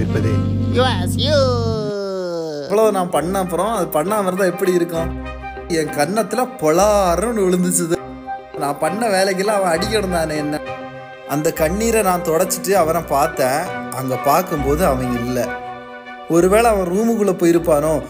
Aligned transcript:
கொண்டிருப்பது. 0.00 0.32
இவ்வளவு 2.64 2.92
நான் 2.92 3.10
பண்ண 3.10 3.38
அப்புறம் 3.38 3.72
அது 3.74 3.86
பண்ணாம 3.86 4.26
இருந்தா 4.26 4.44
எப்படி 4.44 4.72
இருக்கும்? 4.72 5.08
என் 5.68 5.94
கன்னத்துல 5.98 6.40
பொலாருன்னு 6.60 7.44
விழுந்துச்சுது. 7.46 7.96
நான் 8.58 8.78
பண்ண 8.78 9.06
வேலைக்கெல்லாம் 9.06 9.58
அவன் 9.58 9.78
அடிக்கணும் 9.78 10.10
தானே 10.10 10.36
என்ன? 10.36 10.60
அந்த 11.28 11.52
கண்ணீரை 11.52 12.02
நான் 12.02 12.22
தொடச்சிட்டு 12.22 12.72
அவனை 12.72 13.02
பார்த்தேன். 13.02 13.60
அங்க 13.90 14.16
பார்க்கும்போது 14.16 14.84
அவன் 14.84 15.12
இல்லை. 15.26 15.44
ஒருவேளை 16.28 16.70
அவன் 16.70 16.90
ரூமுக்குள்ள 16.92 17.32
போயிருப்பானோ? 17.42 18.02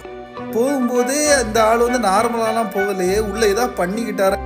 போகும்போதே 0.54 1.18
அந்த 1.43 1.62
ஆள் 1.64 1.84
வந்து 1.86 2.09
நார்மலாலாம் 2.09 2.72
போகலையே 2.77 3.18
உள்ள 3.30 3.43
ஏதாவது 3.46 3.72
பண்ணிக்கிட்டாரு. 3.80 4.38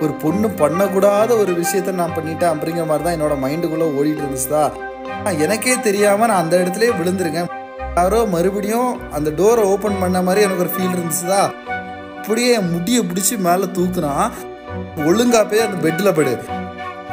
ஒரு 0.00 0.12
பொண்ணு 0.12 0.48
பண்ணக்கூடாத 0.48 1.30
ஒரு 1.38 1.52
விஷயத்த 1.52 1.92
நான் 1.92 2.16
பண்ணிட்டேன் 2.16 2.52
அப்படிங்கிற 2.52 2.86
மாதிரி 2.86 3.04
தான் 3.04 3.16
என்னோட 3.16 3.34
மைண்டுக்குள்ள 3.44 3.86
ஓடிட்டு 3.98 4.22
இருந்துச்சுதா. 4.24 4.64
எனக்கே 5.24 5.80
தெரியாம 5.80 6.26
நான் 6.26 6.36
அந்த 6.36 6.56
இடத்துலயே 6.56 6.90
விழுந்திருக்கேன். 7.02 7.50
யாரோ 7.96 8.24
மறுபடியும் 8.24 9.12
அந்த 9.12 9.30
டோரை 9.30 9.62
ஓப்பன் 9.62 9.98
பண்ண 10.00 10.22
மாதிரி 10.22 10.44
எனக்கு 10.44 10.62
ஒரு 10.62 10.70
ஃபீல் 10.70 10.96
இருந்துச்சுதா? 10.96 11.52
அப்படியே 12.16 12.52
என் 12.52 12.70
முடியை 12.70 13.04
பிடிச்சி 13.04 13.38
மேலே 13.38 13.64
தூக்குனா 13.64 14.30
ஒழுங்கா 14.96 15.50
போய் 15.50 15.60
அந்த 15.60 15.88
பெட்டில் 15.88 16.14
படு. 16.14 16.44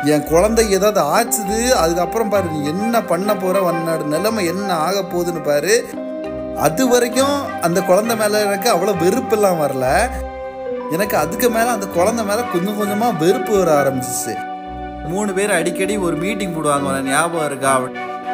என் 0.03 0.23
குழந்தை 0.23 0.71
ஏதாவது 0.71 1.01
ஆச்சுது? 1.01 1.69
அதுக்கப்புறம் 1.69 2.29
பாரு 2.29 2.49
நீ 2.49 2.67
என்ன 2.67 3.03
பண்ண 3.03 3.35
போற? 3.35 3.71
உன்னோட 3.71 4.03
நிலைமை 4.03 4.45
என்ன 4.45 4.73
ஆக 4.73 4.99
போகுதுன்னு 4.99 5.43
பாரு. 5.43 5.85
அது 6.57 6.87
வரைக்கும் 6.87 7.61
அந்த 7.61 7.81
குழந்தை 7.81 8.15
மேலே 8.15 8.39
எனக்கு 8.39 8.75
அவ்வளோ 8.75 8.89
வெறுப்பெல்லாம் 8.89 9.61
வரல. 9.65 10.09
எனக்கு 10.91 11.17
அதுக்கு 11.17 11.49
மேலே 11.49 11.67
அந்த 11.67 11.85
குழந்தை 11.85 12.25
மேலே 12.25 12.41
கொஞ்சம் 12.51 12.77
கொஞ்சமாக 12.77 13.25
வெறுப்பு 13.25 13.57
வர 13.57 13.83
ஆரம்பிச்சிச்சு. 13.83 14.48
மூணு 15.11 15.31
பேர் 15.37 15.51
அடிக்கடி 15.57 15.97
ஒரு 16.07 16.15
மீட்டிங் 16.23 16.55
போடுவாங்க. 16.55 17.01
ஞாபகம் 17.09 17.47
இருக்கா? 17.49 17.73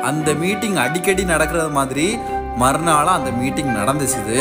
அந்த 0.09 0.29
மீட்டிங் 0.43 0.77
அடிக்கடி 0.85 1.23
நடக்கிறது 1.33 1.71
மாதிரி 1.79 2.07
மறுநாளாக 2.61 3.19
அந்த 3.19 3.31
மீட்டிங் 3.41 3.71
நடந்துச்சுது. 3.79 4.39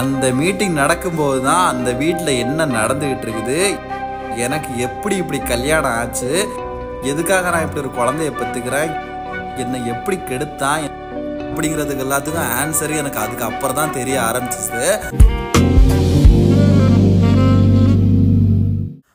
அந்த 0.00 0.26
மீட்டிங் 0.40 0.74
நடக்கும்போது 0.82 1.40
தான் 1.42 1.66
அந்த 1.72 1.90
வீட்டில் 2.02 2.40
என்ன 2.44 2.66
நடந்துக்கிட்டு 2.78 3.26
இருக்குது? 3.26 3.58
எனக்கு 4.44 4.70
எப்படி 4.86 5.16
இப்படி 5.22 5.40
கல்யாணம் 5.52 5.96
ஆச்சு? 6.00 6.30
எதுக்காக 7.12 7.50
நான் 7.50 7.66
இப்படி 7.66 7.82
ஒரு 7.84 7.92
குழந்தைய 7.98 8.32
பெற்றுக்கிறேன்? 8.40 8.92
என்னை 9.62 9.80
எப்படி 9.94 10.16
கெடுத்தான்? 10.30 10.84
அப்படிங்கிறதுக்கு 11.48 12.06
எல்லாத்துக்கும் 12.06 12.52
ஆன்சர் 12.60 12.98
எனக்கு 13.00 13.18
அதுக்கு 13.24 13.44
அப்புறம் 13.50 13.78
தான் 13.80 13.96
தெரிய 13.98 14.16
ஆரம்பிச்சிச்சு 14.28 14.84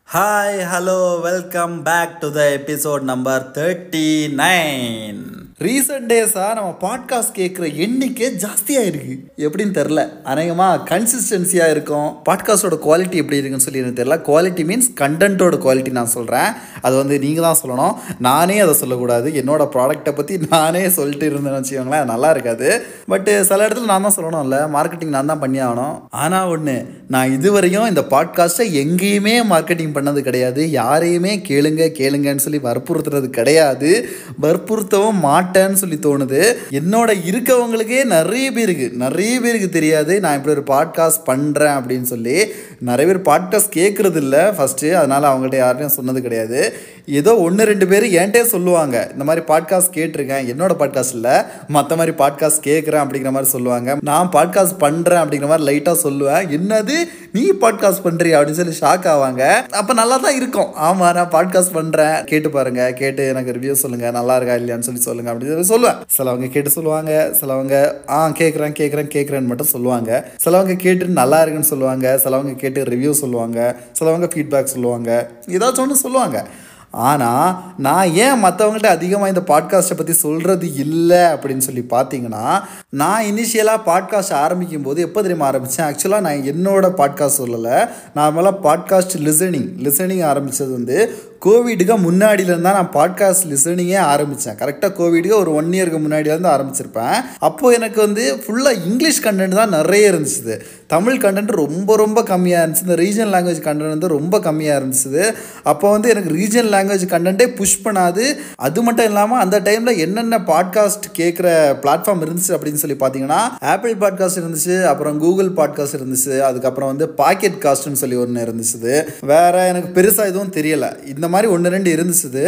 Hi, 0.09 0.65
hello, 0.65 1.21
welcome 1.21 1.83
back 1.83 2.19
to 2.21 2.31
the 2.31 2.57
episode 2.57 3.03
number 3.03 3.53
39. 3.53 5.38
Recent 5.65 6.07
டேஸாக 6.11 6.51
நம்ம 6.55 6.75
பாட்காஸ்ட் 6.81 7.33
கேட்குற 7.37 7.75
எண்ணிக்கை 7.75 8.27
ஜாஸ்தியாக 8.43 8.89
இருக்கு 8.89 9.13
எப்படின்னு 9.37 9.73
தெரில 9.77 10.01
அநேகமாக 10.23 10.83
கன்சிஸ்டன்சியாக 10.89 11.69
இருக்கும். 11.69 12.09
பாட்காஸ்டோட 12.29 12.75
குவாலிட்டி 12.85 13.17
எப்படி 13.21 13.37
இருக்குன்னு 13.37 13.65
சொல்லி 13.65 13.79
எனக்கு 13.79 13.99
தெரில 14.01 14.17
குவாலிட்டி 14.29 14.63
மீன்ஸ் 14.69 14.87
கண்டென்ட்டோட 15.01 15.57
குவாலிட்டி 15.65 15.91
நான் 15.91 16.05
சொல்கிறேன் 16.05 16.49
அது 16.81 16.95
வந்து 16.95 17.19
நீங்கள் 17.19 17.43
தான் 17.43 17.59
சொல்லணும். 17.63 17.95
நானே 18.19 18.59
அதை 18.59 18.73
சொல்லக்கூடாது. 18.73 19.29
என்னோட 19.31 19.65
ப்ராடக்ட்டை 19.75 20.13
பற்றி 20.15 20.37
நானே 20.49 20.89
சொல்லிட்டு 20.89 21.29
இருந்தேன்னு 21.29 21.59
வச்சுக்கோங்களேன். 21.59 22.05
நல்லா 22.05 22.29
இருக்காது. 22.29 22.69
பட்டு 23.05 23.45
சில 23.45 23.67
இடத்துல 23.67 23.85
நான் 23.85 24.07
தான் 24.09 24.17
சொல்லணும்ல. 24.17 24.59
மார்க்கெட்டிங் 24.77 25.15
நான் 25.17 25.25
தான் 25.25 25.39
பண்ணி 25.39 25.61
ஆகணும். 25.61 25.99
ஆனால் 26.09 26.47
ஒன்று 26.47 26.77
நான் 27.07 27.35
இதுவரையும் 27.37 27.87
இந்த 27.87 28.05
பாட்காஸ்ட்டை 28.09 28.69
எங்கேயுமே 28.83 29.35
மார்க்கெட்டிங் 29.53 29.93
பண்ணது 29.93 30.19
கிடையாது. 30.19 30.71
யாரையுமே 30.71 31.35
கேளுங்க 31.51 31.91
கேளுங்கன்னு 31.99 32.45
சொல்லி 32.47 32.61
வற்புறுத்துறது 32.69 33.29
கிடையாது. 33.41 34.09
வற்புறுத்தவும் 34.41 35.47
மாட்டேன்னு 35.49 35.73
சொல்லி 35.73 35.95
தோணுது. 35.95 36.55
என்னோட 36.69 37.13
இருக்கவங்களுக்கே 37.29 38.05
நிறைய 38.05 38.51
பேருக்கு 38.51 38.91
நிறைய 38.93 39.41
பேருக்கு 39.41 39.69
தெரியாது 39.69 40.19
நான் 40.19 40.37
இப்படி 40.37 40.59
ஒரு 40.59 40.65
பாட்காஸ்ட் 40.67 41.27
பண்ணுறேன் 41.27 41.75
அப்படின்னு 41.77 42.01
சொல்லி 42.01 42.45
நிறைய 42.79 43.13
பேர் 43.13 43.21
பாட்காஸ்ட் 43.21 43.75
கேட்குறது 43.75 44.15
இல்லை 44.15 44.39
ஃபஸ்ட்டு 44.39 44.91
அதனால் 44.91 45.23
அவங்கள்ட்ட 45.23 45.55
யார்ட்டையும் 45.55 45.97
சொன்னது 45.97 46.21
கிடையாது. 46.21 46.73
ஏதோ 47.09 47.35
ஒன்று 47.35 47.65
ரெண்டு 47.65 47.87
பேர் 47.87 48.03
என்கிட்டே 48.03 48.41
சொல்லுவாங்க. 48.41 49.09
இந்த 49.11 49.23
மாதிரி 49.23 49.45
பாட்காஸ்ட் 49.45 49.93
கேட்டிருக்கேன். 49.93 50.43
என்னோட 50.51 50.71
பாட்காஸ்ட் 50.79 51.13
இல்லை. 51.13 51.41
மற்ற 51.67 51.95
மாதிரி 51.95 52.17
பாட்காஸ்ட் 52.17 52.63
கேட்குறேன் 52.63 53.01
அப்படிங்கிற 53.03 53.31
மாதிரி 53.31 53.49
சொல்லுவாங்க. 53.49 53.97
நான் 54.01 54.29
பாட்காஸ்ட் 54.33 54.75
பண்ணுறேன் 54.79 55.21
அப்படிங்கிற 55.21 55.47
மாதிரி 55.47 55.63
லைட்டாக 55.67 55.97
சொல்லுவேன். 56.03 56.43
என்னது? 56.57 56.97
நீ 57.33 57.51
பாட்காஸ்ட் 57.61 58.03
பண்ணுறியா 58.03 58.37
அப்படின்னு 58.39 58.51
சொல்லி 58.51 58.77
ஷாக் 58.81 59.07
ஆவாங்க. 59.07 59.71
அப்போ 59.71 59.93
நல்லா 59.93 60.17
தான் 60.17 60.35
இருக்கும். 60.35 60.73
ஆமாம் 60.73 61.13
நான் 61.13 61.29
பாட்காஸ்ட் 61.29 61.73
பண்ணுறேன் 61.73 62.23
கேட்டு 62.23 62.49
பாருங்க. 62.49 62.93
கேட்டு 62.93 63.27
எனக்கு 63.27 63.51
ரிவ்யூ 63.51 63.71
சொல்லுங்கள் 63.71 64.11
நல்லா 64.11 64.35
இருக்கா 64.35 64.55
இல்லையான்னு 64.55 64.87
சொல்லி 64.89 64.99
சொல்லுங்கள் 64.99 65.37
அப்படின்னு 65.37 65.61
சொல்லி 65.61 65.87
சொல்லுவேன். 65.87 65.97
சிலவங்க 66.17 66.49
கேட்டு 66.49 66.69
சொல்லுவாங்க. 66.69 67.33
சிலவங்க 67.41 67.93
ஆ 68.09 68.27
கேட்குறேன் 68.27 68.75
கேட்குறேன் 68.81 69.11
கேட்குறேன்னு 69.15 69.45
மட்டும் 69.45 69.67
சொல்லுவாங்க. 69.67 70.27
சிலவங்க 70.45 70.75
கேட்டு 70.75 71.05
நல்லா 71.05 71.37
இருக்குன்னு 71.37 71.67
சொல்லுவாங்க. 71.67 72.19
சிலவங்க 72.23 72.55
கேட்டு 72.55 72.83
ரிவ்யூ 72.83 73.11
சொல்லுவாங்க. 73.11 73.75
சிலவங்க 73.99 74.29
ஃபீட்பேக் 74.35 74.73
சொல்லுவாங்க. 74.75 75.29
ஏதாச்சும் 75.47 75.79
ஒன்று 75.79 75.95
சொல்லுவாங்க. 75.95 76.45
ஆனால் 76.91 77.73
நான் 77.77 78.11
ஏன் 78.11 78.43
மற்றவங்கள்ட்ட 78.43 78.85
அதிகமாக 78.85 79.27
இந்த 79.27 79.41
பாட்காஸ்ட்டை 79.41 79.97
பற்றி 79.97 80.13
சொல்கிறது 80.13 80.73
இல்லை 80.75 81.17
அப்படின்னு 81.17 81.57
சொல்லி 81.57 81.85
பார்த்தீங்கன்னா 81.89 82.61
நான் 82.89 83.23
இனிஷியலாக 83.23 83.81
பாட்காஸ்ட் 83.85 84.33
ஆரம்பிக்கும் 84.33 84.81
போது 84.81 85.01
எப்போ 85.01 85.21
தெரியுமா 85.21 85.45
ஆரம்பித்தேன் 85.45 85.85
ஆக்சுவலாக 85.85 86.19
நான் 86.19 86.33
என்னோட 86.33 86.87
பாட்காஸ்ட் 86.97 87.41
சொல்லலை. 87.41 87.89
நார்மலாக 88.15 88.55
பாட்காஸ்ட் 88.63 89.17
லிசனிங் 89.17 89.69
லிசனிங் 89.83 90.23
ஆரம்பித்தது 90.23 90.71
வந்து 90.71 91.17
கோவிடுக்கு 91.45 91.95
முன்னாடியிலேருந்து 92.05 92.61
தான் 92.61 92.77
நான் 92.79 92.93
பாட்காஸ்ட் 92.93 93.45
லிசனிங்கே 93.51 93.97
ஆரம்பித்தேன் 93.97 94.55
கரெக்டாக 94.55 94.91
கோவிடுக்கு 94.97 95.33
ஒரு 95.33 95.53
ஒன் 95.53 95.69
இயருக்கு 95.69 95.99
முன்னாடியிலேருந்து 96.05 96.49
ஆரம்பிச்சிருப்பேன். 96.55 97.15
அப்போது 97.39 97.75
எனக்கு 97.75 97.99
வந்து 98.01 98.43
ஃபுல்லாக 98.43 98.81
இங்கிலீஷ் 98.85 99.23
கண்டென்ட் 99.23 99.55
தான் 99.55 99.69
நிறைய 99.69 100.11
இருந்துச்சு. 100.11 100.59
தமிழ் 100.87 101.17
கண்டென்ட் 101.17 101.51
ரொம்ப 101.51 101.95
ரொம்ப 101.95 102.21
கம்மியாக 102.21 102.63
இருந்துச்சு. 102.63 102.81
இந்த 102.81 102.95
ரீஜனல் 102.95 103.33
லாங்குவேஜ் 103.35 103.61
கண்டென்ட் 103.67 103.89
வந்து 103.89 104.07
ரொம்ப 104.07 104.39
கம்மியாக 104.39 104.79
இருந்துச்சு. 104.79 105.33
அப்போ 105.63 105.91
வந்து 105.91 106.09
எனக்கு 106.09 106.29
ரீஜனல் 106.29 106.73
லாங்குவேஜ் 106.75 107.05
கண்டென்ட்டே 107.09 107.47
புஷ் 107.55 107.85
பண்ணாது. 107.85 108.37
அது 108.55 108.81
மட்டும் 108.81 109.05
இல்லாமல் 109.05 109.39
அந்த 109.39 109.59
டைமில் 109.59 109.97
என்னென்ன 109.97 110.37
பாட்காஸ்ட் 110.37 111.05
கேட்குற 111.17 111.47
பிளாட்ஃபார்ம் 111.83 112.25
இருந்துச்சு 112.25 112.53
அப்படின்னு 112.55 112.73
சொல்லி 112.73 112.97
பார்த்தீங்கன்னா 112.99 113.41
ஆப்பிள் 113.59 113.95
பாட்காஸ்ட் 113.95 114.41
இருந்துச்சு 114.41 114.83
அப்புறம் 114.83 115.19
கூகுள் 115.19 115.49
பாட்காஸ்ட் 115.49 115.99
இருந்துச்சு 116.01 116.39
அதுக்கப்புறம் 116.39 116.89
வந்து 116.89 117.09
பாக்கெட் 117.09 117.59
காஸ்ட்னு 117.63 118.01
சொல்லி 118.03 118.15
ஒன்று 118.15 118.45
இருந்துச்சு. 118.45 119.05
வேறு 119.25 119.67
எனக்கு 119.67 120.01
பெருசாக 120.01 120.31
எதுவும் 120.33 120.51
தெரியலை. 120.51 121.07
இந்த 121.07 121.27
மாதிரி 121.33 121.47
ஒன்று 121.55 121.73
ரெண்டு 121.75 121.89
இருந்துச்சு 121.95 122.43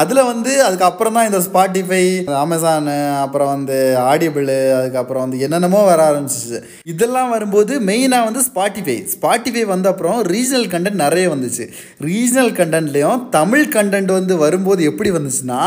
அதில் 0.00 0.20
வந்து 0.30 0.52
அதுக்கப்புறம் 0.66 1.16
தான் 1.18 1.28
இந்த 1.28 1.40
ஸ்பாட்டிஃபை 1.46 2.02
அமேசானு 2.42 2.96
அப்புறம் 3.24 3.50
வந்து 3.54 3.76
ஆடியபிளு 4.10 4.56
அதுக்கப்புறம் 4.78 5.24
வந்து 5.24 5.42
என்னென்னமோ 5.46 5.80
வர 5.90 6.00
ஆரம்பிச்சிச்சு. 6.10 6.58
இதெல்லாம் 6.92 7.30
வரும்போது 7.34 7.72
மெயினாக 7.90 8.28
வந்து 8.28 8.42
ஸ்பாட்டிஃபை 8.48 8.96
ஸ்பாட்டிஃபை 9.14 9.64
வந்த 9.72 9.86
அப்புறம் 9.94 10.20
ரீஜனல் 10.32 10.68
கண்டென்ட் 10.74 11.02
நிறைய 11.04 11.26
வந்துச்சு. 11.34 11.66
ரீஜனல் 12.08 12.52
கண்டென்ட்லேயும் 12.60 13.22
தமிழ் 13.38 13.66
கண்டென்ட் 13.76 14.12
வந்து 14.18 14.36
வரும்போது 14.44 14.82
எப்படி 14.90 15.12
வந்துச்சுன்னா 15.16 15.60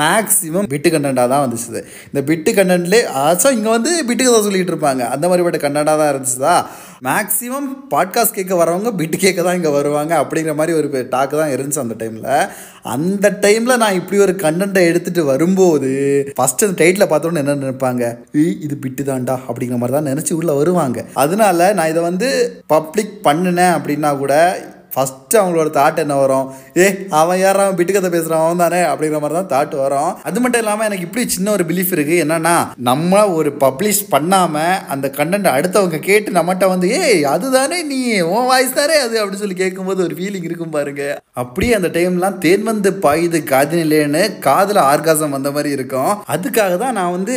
மேக்ஸிமம் 0.00 0.70
பிட்டு 0.74 0.90
கண்டென்ட்டாக 0.94 1.28
தான் 1.34 1.44
வந்துச்சு 1.46 1.82
இந்த 2.10 2.22
பிட்டு 2.30 2.50
கண்டென்ட்லேயே 2.58 3.04
ஆச்சும் 3.24 3.56
இங்கே 3.58 3.70
வந்து 3.76 3.92
பிட்டுக்கு 4.08 4.32
தான் 4.34 4.46
சொல்லிகிட்டு 4.48 4.74
இருப்பாங்க. 4.74 5.02
அந்த 5.14 5.24
மாதிரிப்பட்ட 5.28 5.60
கண்டென்ட்டாக 5.64 5.98
தான் 6.02 6.12
இருந்துச்சுதா? 6.12 6.54
மேக்ஸிமம் 7.02 7.68
பாட்காஸ்ட் 7.90 8.32
கேட்க 8.32 8.64
வரவங்க 8.64 8.96
பிட்டு 8.96 9.16
கேட்க 9.16 9.42
தான் 9.42 9.54
இங்கே 9.54 9.68
வருவாங்க 9.68 10.20
அப்படிங்கிற 10.20 10.54
மாதிரி 10.54 10.76
ஒரு 10.76 10.88
டாக்கு 10.92 11.08
தான் 11.10 11.50
இருந்துச்சு 11.50 11.78
அந்த 11.78 11.94
டைமில் 11.98 12.50
அந்த 12.82 13.38
டைமில் 13.40 13.76
நான் 13.76 13.94
இப்படி 13.94 14.20
ஒரு 14.20 14.32
கண்டென்ட்டை 14.32 14.82
எடுத்துகிட்டு 14.90 15.20
வரும்போது 15.20 15.90
ஃபஸ்ட்டு 16.36 16.66
அந்த 16.66 16.84
டைட்டில் 16.84 17.10
பார்த்தோன்னு 17.10 17.36
என்ன 17.36 17.54
நினைப்பாங்க? 17.54 18.16
இது 18.60 18.76
பிட்டு 18.76 19.02
தான்டா 19.02 19.38
அப்படிங்கிற 19.48 19.76
மாதிரி 19.76 19.92
தான் 19.92 20.06
நினச்சி 20.06 20.32
உள்ளே 20.32 20.52
வருவாங்க. 20.52 21.04
அதனால 21.14 21.72
நான் 21.72 21.88
இதை 21.88 22.02
வந்து 22.02 22.62
பப்ளிக் 22.66 23.20
பண்ணினேன் 23.24 23.74
அப்படின்னா 23.78 24.18
கூட 24.18 24.34
ஃபஸ்ட்டு 24.94 25.40
அவங்களோட 25.40 25.70
தாட் 25.80 26.02
என்ன 26.04 26.16
வரும்? 26.16 26.46
ஏ 26.76 26.86
அவன் 27.10 27.38
யாரா 27.38 27.64
அவன் 27.64 28.10
பேசுகிறான் 28.10 28.44
அவன் 28.44 28.62
தானே? 28.64 28.80
அப்படிங்கிற 28.80 29.20
மாதிரி 29.20 29.38
தான் 29.40 29.52
தாட் 29.54 29.76
வரும். 29.76 30.12
அது 30.22 30.40
மட்டும் 30.40 30.62
இல்லாமல் 30.62 30.86
எனக்கு 30.86 31.06
இப்படி 31.06 31.28
சின்ன 31.28 31.50
ஒரு 31.50 31.64
பிலீஃப் 31.64 31.92
இருக்குது 31.96 32.22
என்னன்னா 32.24 32.56
நம்ம 32.90 33.28
ஒரு 33.28 33.52
பப்ளிஷ் 33.60 34.02
பண்ணாமல் 34.10 34.78
அந்த 34.88 35.12
கண்டென்ட் 35.16 35.48
அடுத்தவங்க 35.54 35.98
கேட்டு 35.98 36.32
நம்மகிட்ட 36.32 36.68
வந்து 36.68 36.88
ஏய் 37.00 37.24
அதுதானே 37.24 37.82
நீ? 37.82 38.20
உன் 38.22 38.46
வாய்ஸ் 38.46 38.72
தானே 38.72 38.96
அது? 38.98 39.16
அப்படின்னு 39.20 39.42
சொல்லி 39.44 39.54
கேட்கும்போது 39.54 40.02
ஒரு 40.02 40.14
ஃபீலிங் 40.14 40.46
இருக்கும் 40.48 40.70
பாருங்க. 40.70 41.02
அப்படியே 41.32 41.74
அந்த 41.74 41.88
டைம்லாம் 41.88 42.38
தேன் 42.38 42.62
வந்து 42.62 42.90
பாயுது 42.90 43.40
காதினிலேன்னு 43.52 44.38
காதில் 44.40 44.76
ஆர்காசம் 44.76 45.30
வந்த 45.30 45.50
மாதிரி 45.50 45.70
இருக்கும். 45.70 46.12
அதுக்காக 46.28 46.76
தான் 46.76 46.92
நான் 46.92 47.10
வந்து 47.10 47.36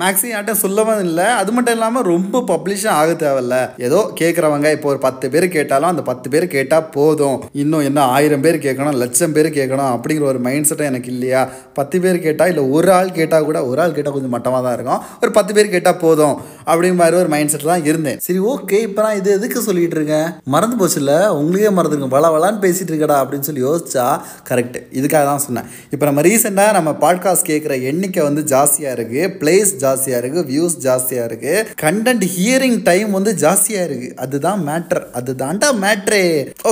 மேக்ஸிமம் 0.00 0.34
யார்ட்டும் 0.34 0.62
சொல்லவும் 0.64 1.04
இல்லை. 1.04 1.24
அது 1.24 1.52
மட்டும் 1.52 1.74
இல்லாமல் 1.74 2.02
ரொம்ப 2.02 2.44
பப்ளிஷும் 2.52 2.96
ஆக 3.00 3.12
தேவையில்ல. 3.12 3.56
ஏதோ 3.78 4.10
கேட்குறவங்க 4.20 4.72
இப்போ 4.72 4.88
ஒரு 4.88 4.98
பத்து 4.98 5.30
பேர் 5.30 5.48
கேட்டாலும் 5.48 5.88
அந்த 5.88 6.02
பத்து 6.02 6.30
பேர் 6.30 6.46
கேட்டால் 6.48 6.88
போதும். 6.98 7.36
இன்னும் 7.62 7.84
என்ன 7.88 8.00
ஆயிரம் 8.16 8.44
பேர் 8.46 8.58
கேட்கணும் 8.66 8.98
லட்சம் 9.02 9.34
பேர் 9.36 9.48
கேட்கணும் 9.58 9.90
அப்படிங்கிற 9.94 10.26
ஒரு 10.32 10.40
மைண்ட் 10.46 10.68
செட்டும் 10.70 10.90
எனக்கு 10.90 11.10
இல்லையா? 11.14 11.42
பத்து 11.78 11.96
பேர் 12.04 12.18
கேட்டால் 12.26 12.50
இல்லை 12.52 12.64
ஒரு 12.76 12.90
ஆள் 12.98 13.10
கேட்டால் 13.18 13.46
கூட 13.48 13.58
ஒரு 13.70 13.80
ஆள் 13.84 13.96
கேட்டால் 13.96 14.16
கொஞ்சம் 14.16 14.34
மட்டமாக 14.36 14.62
தான் 14.66 14.76
இருக்கும். 14.78 15.00
ஒரு 15.22 15.30
பத்து 15.38 15.54
பேர் 15.56 15.72
கேட்டால் 15.74 16.00
போதும் 16.04 16.34
அப்படிங்கிற 16.70 17.00
மாதிரி 17.02 17.18
ஒரு 17.22 17.30
மைண்ட் 17.34 17.52
செட்டில் 17.54 17.72
தான் 17.72 17.86
இருந்தேன். 17.90 18.18
சரி 18.26 18.40
ஓகே 18.54 18.80
இப்போ 18.88 19.00
நான் 19.06 19.18
இது 19.20 19.30
எதுக்கு 19.38 19.60
சொல்லிட்டு 19.68 19.98
இருக்கேன்? 20.00 20.28
மறந்து 20.54 20.78
போச்சுல்ல 20.80 21.14
உங்களுக்கே 21.40 21.72
மறந்துருங்க 21.78 22.10
வள 22.16 22.30
வளான்னு 22.36 22.62
பேசிட்டு 22.64 22.92
இருக்கடா 22.92 23.18
அப்படின்னு 23.22 23.48
சொல்லி 23.48 23.64
யோசிச்சா 23.68 24.06
கரெக்ட் 24.50 24.78
இதுக்காக 24.98 25.24
தான் 25.30 25.44
சொன்னேன். 25.46 25.68
இப்போ 25.94 26.04
நம்ம 26.10 26.22
ரீசெண்டாக 26.28 26.76
நம்ம 26.78 26.90
பாட்காஸ்ட் 27.04 27.48
கேட்குற 27.50 27.74
எண்ணிக்கை 27.90 28.22
வந்து 28.28 28.44
ஜாஸ்தியாக 28.54 28.96
இருக்குது 28.98 29.32
பிளேஸ் 29.42 29.72
ஜாஸ்தியாக 29.84 30.20
இருக்குது 30.22 30.46
வியூஸ் 30.52 30.76
ஜாஸ்தியாக 30.86 31.28
இருக்குது 31.30 31.64
கண்டென்ட் 31.84 32.26
ஹியரிங் 32.36 32.78
டைம் 32.90 33.10
வந்து 33.18 33.34
ஜாஸ்தியாக 33.44 33.88
இருக்குது 33.88 34.14
அதுதான் 34.24 34.62
மேட்டர் 34.68 35.02
அதுதான்டா 35.20 35.70
மேட்ரே 35.84 36.22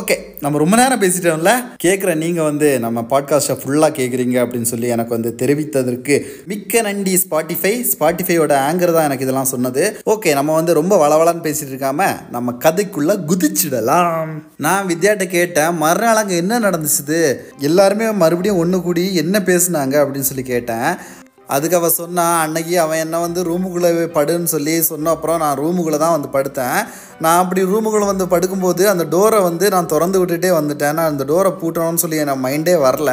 ஓகே 0.01 0.14
நம்ம 0.41 0.59
ரொம்ப 0.59 0.77
நேரம் 0.77 1.01
பேசிட்டோம்ல. 1.01 1.51
கேட்குற 1.85 2.15
நீங்கள் 2.15 2.45
வந்து 2.45 2.81
நம்ம 2.81 3.07
பாட்காஸ்ட்டை 3.11 3.57
ஃபுல்லாக 3.63 3.97
கேட்குறீங்க 3.99 4.37
அப்படின்னு 4.45 4.71
சொல்லி 4.73 4.87
எனக்கு 4.87 5.17
வந்து 5.17 5.35
தெரிவித்ததற்கு 5.43 6.25
மிக்க 6.47 6.83
நன்றி. 6.83 7.15
ஸ்பாட்டிஃபை 7.25 7.73
ஸ்பாட்டிஃபையோட 7.93 8.53
ஆங்கர் 8.69 8.93
தான் 8.93 9.09
எனக்கு 9.09 9.27
இதெல்லாம் 9.27 9.45
சொன்னது. 9.45 9.97
ஓகே 10.07 10.33
நம்ம 10.33 10.55
வந்து 10.55 10.75
ரொம்ப 10.75 10.95
வளவளான்னு 11.03 11.47
பேசிட்டு 11.47 11.75
இருக்காம 11.75 12.31
நம்ம 12.31 12.53
கதைக்குள்ள 12.59 13.19
குதிச்சிடலாம். 13.31 14.27
நான் 14.57 14.87
வித்யாட்ட 14.87 15.27
கேட்டேன் 15.27 15.77
மறுநாள் 15.77 16.17
அங்கே 16.17 16.37
என்ன 16.37 16.61
நடந்துச்சுது? 16.61 17.37
எல்லாருமே 17.59 18.13
மறுபடியும் 18.13 18.59
ஒன்று 18.59 18.83
கூடி 18.83 19.15
என்ன 19.15 19.39
பேசுனாங்க 19.39 19.95
அப்படின்னு 20.05 20.31
சொல்லி 20.33 20.43
கேட்டேன். 20.43 21.23
அதுக்கு 21.55 21.79
அவள் 21.79 21.99
சொன்னா 22.01 22.27
அன்னைக்கு 22.45 22.75
அவன் 22.85 23.03
என்ன 23.05 23.21
வந்து 23.27 23.41
ரூமுக்குள்ளே 23.49 23.91
படுன்னு 24.19 24.53
சொல்லி 24.55 24.75
சொன்ன 24.91 25.11
அப்புறம் 25.17 25.43
நான் 25.45 25.59
ரூமுக்குள்ளே 25.63 25.99
தான் 26.05 26.17
வந்து 26.17 26.31
படுத்தேன். 26.37 26.79
நான் 27.25 27.41
அப்படி 27.43 27.61
ரூமுக்குள்ளே 27.73 28.07
வந்து 28.11 28.25
படுக்கும்போது 28.33 28.83
அந்த 28.93 29.05
டோரை 29.15 29.41
வந்து 29.49 29.67
நான் 29.75 29.91
திறந்து 29.93 30.19
விட்டுட்டே 30.21 30.51
வந்துட்டேன். 30.57 30.97
நான் 30.99 31.11
அந்த 31.13 31.25
டோரை 31.31 31.51
பூட்டணும்னு 31.61 32.03
சொல்லி 32.05 32.21
என் 32.23 32.43
மைண்டே 32.47 32.75
வரல. 32.87 33.11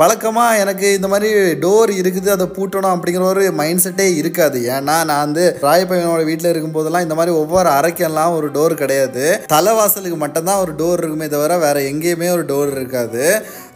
வழக்கமாக 0.00 0.58
எனக்கு 0.62 0.86
இந்த 0.94 1.08
மாதிரி 1.12 1.30
டோர் 1.64 1.90
இருக்குது 2.00 2.30
அதை 2.36 2.46
பூட்டணும் 2.56 2.94
அப்படிங்கிற 2.94 3.26
ஒரு 3.32 3.44
மைண்ட் 3.60 3.84
செட்டே 3.84 4.06
இருக்காது. 4.22 4.60
ஏன்னா 4.76 4.96
நான் 5.10 5.24
வந்து 5.26 5.44
ராயப்பையனோட 5.66 6.24
வீட்டில் 6.30 6.52
இருக்கும்போதெல்லாம் 6.52 7.06
இந்த 7.06 7.18
மாதிரி 7.20 7.34
ஒவ்வொரு 7.42 7.70
அரைக்கெல்லாம் 7.78 8.34
ஒரு 8.38 8.50
டோர் 8.56 8.74
கிடையாது. 8.82 9.24
தலைவாசலுக்கு 9.54 10.18
மட்டும்தான் 10.24 10.62
ஒரு 10.64 10.74
டோர் 10.82 11.00
இருக்குமே 11.02 11.28
தவிர 11.36 11.58
வேறு 11.66 11.86
எங்கேயுமே 11.92 12.30
ஒரு 12.36 12.44
டோர் 12.52 12.74
இருக்காது. 12.78 13.24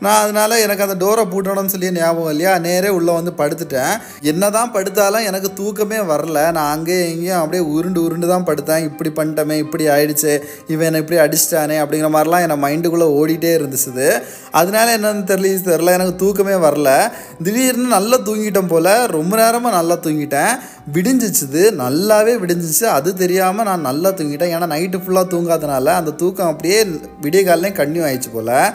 நான் 0.05 0.21
அதனால் 0.25 0.63
எனக்கு 0.65 0.85
அந்த 0.85 0.99
டோரை 1.05 1.25
பூட்டணும்னு 1.33 1.73
சொல்லி 1.73 1.89
ஞாபகம் 1.93 2.33
இல்லையா? 2.35 2.53
நேரே 2.69 2.91
உள்ளே 2.99 3.13
வந்து 3.13 3.33
படுத்துட்டேன். 3.41 3.95
என்னதான் 4.21 4.73
படுத்தாலும் 4.73 5.25
எனக்கு 5.25 5.53
தூக்கமே 5.53 5.97
வரல. 5.97 6.53
நான் 6.53 6.77
அங்கேயும் 6.77 7.09
எங்கேயும் 7.09 7.39
அப்படியே 7.39 7.63
உருண்டு 7.63 8.03
உருண்டு 8.03 8.29
தான் 8.29 8.45
படுத்தேன். 8.45 8.83
இப்படி 8.83 9.11
பண்ணிட்டமே 9.17 9.57
இப்படி 9.59 9.89
ஆயிடுச்சு. 9.89 10.43
இவன் 10.67 10.87
என்னை 10.87 11.01
இப்படி 11.01 11.21
அடிச்சிட்டானே 11.21 11.79
அப்படிங்கிற 11.85 12.11
மாதிரிலாம் 12.17 12.49
என் 12.49 12.65
மைண்டுக்குள்ளே 12.65 13.09
ஓடிட்டே 13.21 13.53
இருந்துச்சு 13.59 14.23
அதனால 14.51 14.99
என்னன்னு 14.99 15.27
தெரியல 15.31 15.39
தெரில 15.71 15.87
எனக்கு 15.87 16.17
தூக்கமே 16.17 16.53
வரல. 16.53 17.13
திடீர்னு 17.43 17.87
நல்லா 17.87 18.19
தூங்கிட்டேன் 18.19 18.69
போல் 18.69 19.07
ரொம்ப 19.07 19.37
நேரமாக 19.37 19.77
நல்லா 19.77 19.95
தூங்கிட்டேன். 19.95 20.59
விடிஞ்சிச்சுது. 20.93 21.63
நல்லாவே 21.83 22.35
விடிஞ்சிச்சு. 22.43 22.85
அது 22.85 23.15
தெரியாமல் 23.15 23.65
நான் 23.65 23.81
நல்லா 23.81 24.11
தூங்கிட்டேன். 24.11 24.53
ஏன்னா 24.57 24.69
நைட்டு 24.75 25.01
ஃபுல்லாக 25.03 25.31
தூங்காதனால 25.35 25.85
அந்த 25.85 26.11
தூக்கம் 26.11 26.47
அப்படியே 26.47 26.85
விடிய 27.23 27.45
காலையும் 27.45 27.79
கன்னியூ 27.81 28.03
ஆயிடுச்சு 28.09 28.33
போல். 28.33 28.73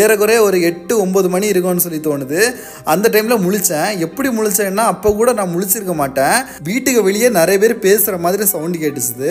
ஏறக்குறைய 0.00 0.38
ஒரு 0.48 0.58
எட்டு 0.70 0.94
ஒம்பது 1.04 1.28
மணி 1.34 1.46
இருக்கும்னு 1.52 1.84
சொல்லி 1.86 2.00
தோணுது. 2.08 2.40
அந்த 2.94 3.06
டைமில் 3.14 3.44
முழிச்சேன். 3.46 3.90
எப்படி 4.06 4.28
முழிச்சேன்னா 4.38 4.84
அப்போ 4.94 5.10
கூட 5.20 5.32
நான் 5.40 5.54
முழிச்சிருக்க 5.54 5.94
மாட்டேன். 6.02 6.38
வீட்டுக்கு 6.70 7.02
வெளியே 7.08 7.30
நிறைய 7.38 7.58
பேர் 7.64 7.84
பேசுகிற 7.86 8.16
மாதிரி 8.26 8.46
சவுண்டு 8.54 8.82
கேட்டுச்சுது. 8.84 9.30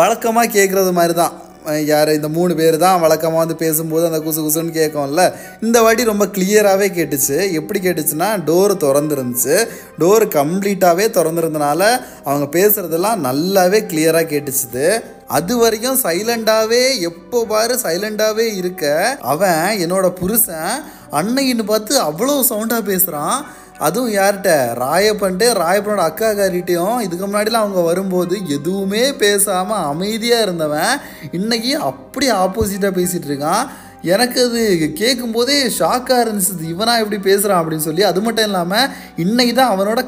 வழக்கமாக 0.00 0.52
கேட்குறது 0.58 0.92
மாதிரி 1.00 1.16
தான் 1.22 1.34
யார்? 1.74 2.14
இந்த 2.14 2.28
மூணு 2.28 2.54
பேர் 2.54 2.76
தான் 2.76 3.00
வழக்கமாக 3.00 3.38
வந்து 3.38 3.56
பேசும்போது 3.56 4.06
அந்த 4.06 4.18
குசு 4.18 4.42
குசுன்னு 4.46 4.72
கேட்கும்ல. 4.76 5.32
இந்த 5.62 5.82
வாட்டி 5.82 6.04
ரொம்ப 6.04 6.26
கிளியராகவே 6.26 6.88
கேட்டுச்சு. 6.98 7.50
எப்படி 7.50 7.80
கேட்டுச்சுன்னா 7.80 8.28
டோர் 8.44 8.74
திறந்துருந்துச்சு. 8.84 9.68
டோர் 9.98 10.26
கம்ப்ளீட்டாகவே 10.38 11.06
திறந்துருந்தனால 11.18 12.00
அவங்க 12.24 12.58
பேசுகிறதெல்லாம் 12.58 13.24
நல்லாவே 13.24 13.80
கிளியராக 13.92 14.30
கேட்டுச்சுது. 14.32 15.02
அது 15.26 15.56
வரைக்கும் 15.56 16.00
சைலண்டாகவே 16.02 17.00
எப்போ 17.00 17.44
பாரு 17.44 17.78
சைலண்டாகவே 17.82 18.56
இருக்க. 18.56 19.16
அவன் 19.20 19.78
என்னோட 19.86 20.08
புருஷன் 20.08 20.82
அன்னைக்குன்னு 21.10 21.64
பார்த்து 21.64 22.02
அவ்வளோ 22.02 22.42
சவுண்டாக 22.50 22.82
பேசுகிறான் 22.84 23.46
அதுவும் 23.78 24.12
யார்கிட்ட? 24.12 24.52
ராயப்பன்ட்டு 24.80 25.46
ராயப்பனோட 25.52 26.02
அக்கா 26.10 26.28
காரிட்டையும் 26.30 27.00
இதுக்கு 27.00 27.26
முன்னாடிலாம் 27.26 27.64
அவங்க 27.64 27.80
வரும்போது 27.80 28.36
எதுவுமே 28.48 29.12
பேசாமல் 29.12 29.84
அமைதியாக 29.84 30.42
இருந்தவன் 30.42 31.00
இன்றைக்கி 31.32 31.72
அப்படி 31.72 32.30
ஆப்போசிட்டாக 32.30 32.96
பேசிகிட்டு 32.98 33.30
இருக்கான். 33.32 33.66
எனக்கு 34.14 34.38
அது 34.46 34.60
கேட்கும்போதே 35.00 35.56
ஷாக்காக 35.78 36.24
இருந்துச்சு. 36.24 36.54
இவனா 36.74 36.94
எப்படி 37.02 37.18
பேசுகிறான் 37.28 37.60
அப்படின்னு 37.60 37.86
சொல்லி. 37.88 38.02
அது 38.10 38.20
மட்டும் 38.26 38.46
இல்லாமல் 38.48 38.90
இன்னைக்கு 39.24 39.54
தான் 39.60 39.72
அவனோட 39.74 40.00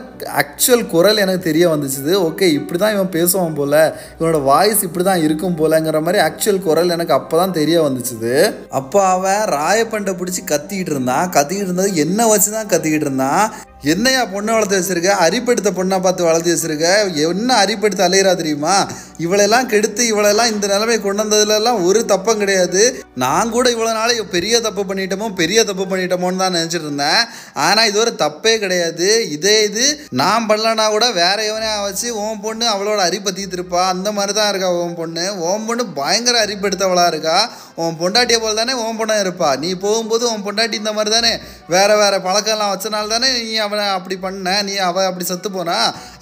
ஆக்சுவல் 0.43 0.85
குரல் 0.95 1.23
எனக்கு 1.25 1.43
தெரிய 1.49 1.65
வந்துச்சுது. 1.75 2.13
ஓகே 2.29 2.47
இப்படி 2.59 2.79
தான் 2.83 2.95
இவன் 2.97 3.15
பேசுவான் 3.17 3.57
போல். 3.59 3.79
இவனோட 4.17 4.41
வாய்ஸ் 4.51 4.85
இப்படி 4.89 5.07
தான் 5.11 5.25
இருக்கும் 5.27 5.59
போலங்கிற 5.61 6.01
மாதிரி 6.07 6.21
ஆக்சுவல் 6.27 6.63
குரல் 6.67 6.95
எனக்கு 6.97 7.17
அப்போ 7.19 7.37
தான் 7.43 7.57
தெரிய 7.61 7.79
வந்துச்சுது. 7.87 8.35
அப்போ 8.81 9.01
அவன் 9.15 9.43
ராயப்பண்டை 9.59 10.15
பிடிச்சி 10.21 10.45
கத்திக்கிட்டு 10.53 10.95
இருந்தான். 10.97 11.33
கத்திக்கிட்டு 11.39 11.71
இருந்தது 11.71 11.95
என்ன 12.07 12.27
வச்சு 12.33 12.51
தான் 12.59 12.71
கத்திக்கிட்டு 12.75 13.09
இருந்தான். 13.09 13.45
என்னையா 13.83 14.23
பொண்ணை 14.33 14.53
வளர்த்து 14.55 14.79
வச்சிருக்க? 14.79 15.11
அரிப்பெடுத்த 15.25 15.71
பொண்ணை 15.77 15.97
பார்த்து 16.05 16.23
வளர்த்து 16.29 16.55
வச்சிருக்க? 16.55 16.87
என்ன 17.25 17.51
அரிப்பெடுத்து 17.65 18.03
அலையிறா 18.07 18.33
தெரியுமா? 18.41 18.77
இவளெல்லாம் 19.25 19.69
கெடுத்து 19.73 20.03
இவளெல்லாம் 20.13 20.51
இந்த 20.53 20.67
நிலைமை 20.67 20.97
கொண்டு 21.01 21.23
வந்ததுலலாம் 21.23 21.85
ஒரு 21.89 22.01
தப்பம் 22.13 22.41
கிடையாது. 22.43 22.83
நான் 23.15 23.53
கூட 23.55 23.67
இவ்வளோ 23.75 23.93
நாள் 23.99 24.15
பெரிய 24.35 24.61
தப்பு 24.61 24.83
பண்ணிட்டோமோ 24.89 25.29
பெரிய 25.43 25.65
தப்பு 25.69 25.85
பண்ணிட்டோமோன்னு 25.93 26.43
தான் 26.43 26.57
நினச்சிட்டு 26.59 26.87
இருந்தேன். 26.89 27.23
ஆனால் 27.55 27.89
இது 27.91 27.99
ஒரு 28.05 28.13
தப்பே 28.25 28.55
கிடையாது. 28.65 29.09
இதே 29.37 29.65
இது 29.69 29.87
நான் 30.23 30.49
பண்ணலனா 30.51 30.87
கூட 30.97 31.11
வேற 31.21 31.39
எவனே 31.51 31.71
வச்சு 31.87 32.09
உன் 32.25 32.43
பொண்ணு 32.47 32.67
அவளோட 32.75 33.01
அரிப்பை 33.09 33.33
தீர்த்திருப்பா? 33.39 33.83
அந்த 33.95 34.13
மாதிரி 34.13 34.35
தான் 34.41 34.51
இருக்கா 34.51 34.73
உன் 34.83 34.99
பொண்ணு? 35.01 35.27
ஓம் 35.49 35.67
பொண்ணு 35.71 35.87
பயங்கர 36.01 36.39
அரிப்பெடுத்தவளாக 36.47 37.13
இருக்கா? 37.15 37.39
உன் 37.83 37.99
பொண்டாட்டியை 38.03 38.41
போல் 38.43 38.61
தானே 38.61 38.77
ஓம் 38.85 39.01
பொண்ணாக 39.01 39.25
இருப்பா? 39.27 39.51
நீ 39.65 39.73
போகும்போது 39.87 40.25
உன் 40.33 40.45
பொண்டாட்டி 40.47 40.77
இந்த 40.83 40.93
மாதிரி 40.93 41.11
தானே 41.17 41.33
வேறு 41.75 41.97
வேறு 42.03 42.19
பழக்கம்லாம் 42.29 42.75
வச்சனால 42.75 43.13
தானே 43.15 43.29
நீ 43.39 43.57
அவனை 43.69 43.87
அப்படி 43.97 44.17
பண்ண 44.25 44.57
நீ 44.69 44.75
அவள் 44.89 45.09
அப்படி 45.09 45.25
செத்து 45.31 45.49
போனா 45.51 45.79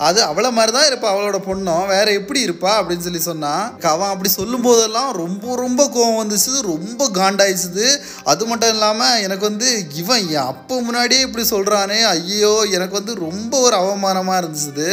அது 0.07 0.21
அவளை 0.31 0.51
மாதிரி 0.59 0.73
தான் 0.77 0.89
இருப்பா 0.91 1.09
அவளோட 1.13 1.39
பொண்ணும். 1.49 1.85
வேற 1.95 2.07
எப்படி 2.21 2.41
இருப்பா 2.47 2.71
அப்படின்னு 2.79 3.07
சொல்லி 3.09 3.23
சொன்னான் 3.31 3.65
அவன் 3.93 4.13
அப்படி 4.13 4.31
சொல்லும் 4.39 4.67
போதெல்லாம் 4.67 5.11
ரொம்ப 5.23 5.57
ரொம்ப 5.57 5.83
கோவம் 5.95 6.21
வந்துச்சு. 6.23 6.53
ரொம்ப 6.73 7.11
காண்டாயிடுச்சுது. 7.19 7.87
அது 8.25 8.47
மட்டும் 8.47 8.73
இல்லாமல் 8.75 9.23
எனக்கு 9.27 9.45
வந்து 9.51 9.69
இவன் 10.03 10.25
என் 10.31 10.49
அப்போ 10.53 10.75
முன்னாடியே 10.81 11.25
இப்படி 11.27 11.45
சொல்கிறானே 11.51 12.01
ஐயோ 12.15 12.55
எனக்கு 12.77 12.99
வந்து 13.01 13.15
ரொம்ப 13.27 13.53
ஒரு 13.67 13.77
அவமானமாக 13.83 14.41
இருந்துச்சு 14.43 14.91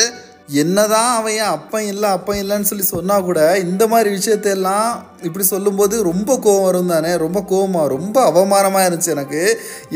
என்னதான் 0.62 1.12
அவன் 1.18 1.40
அப்பன் 1.56 1.90
இல்லை 1.92 2.08
அப்பன் 2.10 2.40
இல்லைன்னு 2.42 2.70
சொல்லி 2.70 2.86
சொன்னால் 2.86 3.28
கூட 3.28 3.42
இந்த 3.66 3.84
மாதிரி 3.88 4.10
விஷயத்தையெல்லாம் 4.18 4.90
இப்படி 5.28 5.46
சொல்லும்போது 5.46 5.96
ரொம்ப 6.04 6.38
கோவம் 6.46 6.66
வரும் 6.68 6.92
தானே? 6.94 7.12
ரொம்ப 7.24 7.40
கோவமாக 7.52 7.88
ரொம்ப 7.88 8.18
அவமானமாக 8.30 8.86
இருந்துச்சு 8.88 9.14
எனக்கு. 9.16 9.42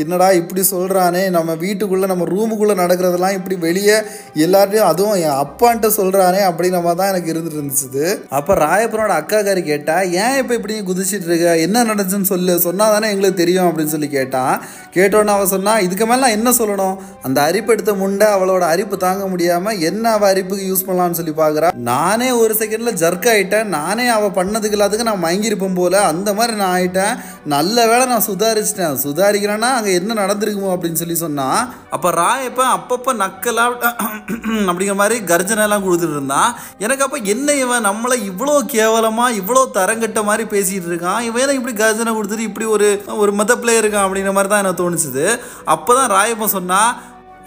என்னடா 0.02 0.28
இப்படி 0.40 0.62
சொல்கிறானே 0.70 1.22
நம்ம 1.36 1.54
வீட்டுக்குள்ளே 1.64 2.08
நம்ம 2.12 2.26
ரூமுக்குள்ளே 2.32 2.76
நடக்கிறதெல்லாம் 2.82 3.36
இப்படி 3.38 3.56
வெளியே 3.66 3.96
எல்லார்ட்டையும் 4.44 4.88
அதுவும் 4.92 5.18
என் 5.26 5.38
அப்பான்ட்ட 5.44 5.90
சொல்கிறானே 5.98 6.42
அப்படிங்கிற 6.50 6.82
மாதிரி 6.86 7.00
தான் 7.00 7.12
எனக்கு 7.12 7.32
இருந்துட்டு 7.32 7.58
இருந்துச்சு. 7.60 8.04
அப்போ 8.38 8.54
ராயப்பனோட 8.64 9.14
அக்காக்காரி 9.20 9.64
கேட்டால் 9.70 10.10
ஏன் 10.24 10.36
இப்போ 10.42 10.54
இப்படி 10.54 10.76
குதிச்சிட்டு 10.90 11.28
இருக்க? 11.30 11.56
என்ன 11.66 11.84
நடந்துச்சுன்னு 11.84 12.30
சொல்லு. 12.32 12.56
சொன்னால் 12.66 12.94
தானே 12.96 13.10
எங்களுக்கு 13.14 13.42
தெரியும் 13.42 13.68
அப்படின்னு 13.68 13.94
சொல்லி 13.96 14.10
கேட்டான் 14.18 14.54
கேட்டோன்னே 14.96 15.34
அவள் 15.36 15.52
சொன்னால் 15.54 15.82
இதுக்கு 15.86 16.04
மேலே 16.06 16.22
நான் 16.24 16.36
என்ன 16.38 16.50
சொல்லணும்? 16.60 16.96
அந்த 17.22 17.38
அரிப்பு 17.48 17.72
எடுத்த 17.74 17.92
முண்டை 18.02 18.26
அவளோட 18.36 18.62
அரிப்பு 18.74 18.96
தாங்க 19.06 19.24
முடியாமல் 19.32 19.80
என்ன 19.88 20.04
அவள் 20.16 20.30
அரிப்புக்கு 20.32 20.64
யூஸ் 20.70 20.86
பண்ணலாம்னு 20.86 21.18
சொல்லி 21.20 21.34
பார்க்குறா 21.42 21.68
நானே 21.90 22.30
ஒரு 22.42 22.54
செகண்டில் 22.60 22.98
ஜர்க் 23.02 23.28
ஆகிட்டேன் 23.32 23.70
நானே 23.76 24.06
அவள் 24.16 24.34
பண்ணதுக்கு 24.38 24.76
எல்லாத்துக்கும் 24.78 25.10
நான் 25.10 25.17
மயங்கியிருப்பேன் 25.24 25.78
போல் 25.78 25.98
அந்த 26.10 26.30
மாதிரி 26.38 26.54
நான் 26.60 26.74
ஆயிட்டேன். 26.76 27.14
நல்ல 27.54 27.76
வேளை 27.90 28.04
நான் 28.12 28.26
சுதாரிச்சிட்டேன். 28.28 28.96
சுதாரிக்கிறேன்னா 29.04 29.70
அங்கே 29.78 29.92
என்ன 30.00 30.16
நடந்திருக்குமோ 30.22 30.72
அப்படின்னு 30.74 31.00
சொல்லி 31.02 31.16
சொன்னால் 31.24 31.60
அப்போ 31.96 32.08
ராயப்ப 32.20 32.62
அப்பப்போ 32.76 33.12
நக்கலாக 33.22 33.92
அப்படிங்கிற 34.68 34.96
மாதிரி 35.02 35.16
கர்ஜனை 35.30 35.62
எல்லாம் 35.66 35.84
கொடுத்துட்டு 35.84 36.16
இருந்தான் 36.16 36.50
எனக்கு 36.84 37.04
அப்போ 37.06 37.18
என்ன 37.34 37.54
இவன் 37.64 37.86
நம்மளை 37.88 38.16
இவ்வளோ 38.30 38.54
கேவலமாக 38.74 39.36
இவ்வளோ 39.40 39.62
தரங்கட்ட 39.78 40.22
மாதிரி 40.24 40.44
பேசிகிட்டு 40.54 40.90
இருக்கான்? 40.92 41.20
இவன் 41.28 41.42
எனக்கு 41.44 41.60
இப்படி 41.60 41.76
கர்ஜனை 41.82 42.12
கொடுத்துட்டு 42.14 42.48
இப்படி 42.50 42.66
ஒரு 42.76 42.88
ஒரு 43.22 43.32
மதப்பில் 43.32 43.78
இருக்கான் 43.80 44.06
அப்படிங்கிற 44.06 44.32
மாதிரி 44.32 44.52
தான் 44.52 44.64
எனக்கு 44.64 44.82
தோணுச்சுது. 44.82 45.24
அப்போ 45.74 45.94
தான் 45.94 46.12
ராயப்பன் 46.16 46.56
சொன்னால் 46.58 46.90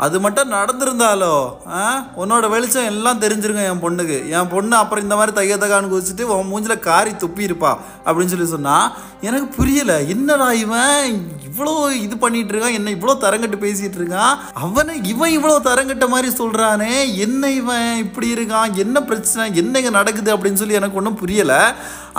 அது 0.01 0.19
மட்டும் 0.19 0.51
நடந்திருந்தாலோ 0.51 1.33
ஆ? 1.67 1.81
உன்னோட 2.17 2.49
வெளிச்சம் 2.49 2.85
எல்லாம் 2.85 3.21
தெரிஞ்சிருக்கும் 3.21 3.69
என் 3.71 3.83
பொண்ணுக்கு. 3.83 4.29
என் 4.29 4.47
பொண்ணு 4.47 4.75
அப்புறம் 4.75 5.03
இந்த 5.03 5.15
மாதிரி 5.15 5.33
தைய 5.37 5.57
தகான்னு 5.57 5.91
குதிச்சுட்டு 5.91 6.21
உன் 6.21 6.51
மூஞ்சில் 6.51 6.79
காரி 6.79 7.11
துப்பி 7.11 7.47
இருப்பா 7.47 7.71
அப்படின்னு 8.05 8.25
சொல்லி 8.25 8.45
சொன்னால் 8.45 8.91
எனக்கு 9.21 9.49
புரியலை. 9.57 10.07
என்னடா 10.07 10.51
இவன்? 10.51 11.17
இவ்வளோ 11.51 11.71
இது 12.05 12.15
பண்ணிட்டு 12.23 12.51
இருக்கான் 12.53 12.75
என்ன 12.79 12.89
இவ்வளோ 12.95 13.13
தரங்கட்டு 13.23 13.57
பேசிட்டு 13.63 13.97
இருக்கான். 13.99 14.33
அவனை 14.65 14.93
இவன் 15.13 15.33
இவ்வளோ 15.37 15.55
தரங்கட்ட 15.69 16.05
மாதிரி 16.13 16.29
சொல்றானே 16.41 16.91
என்ன 17.25 17.51
இவன் 17.61 17.89
இப்படி 18.03 18.27
இருக்கான் 18.35 18.75
என்ன 18.83 18.97
பிரச்சனை 19.09 19.45
என்ன 19.61 19.79
இங்கே 19.81 19.93
நடக்குது 19.99 20.29
அப்படின்னு 20.35 20.61
சொல்லி 20.61 20.79
எனக்கு 20.79 20.99
ஒன்றும் 21.01 21.19
புரியலை. 21.21 21.61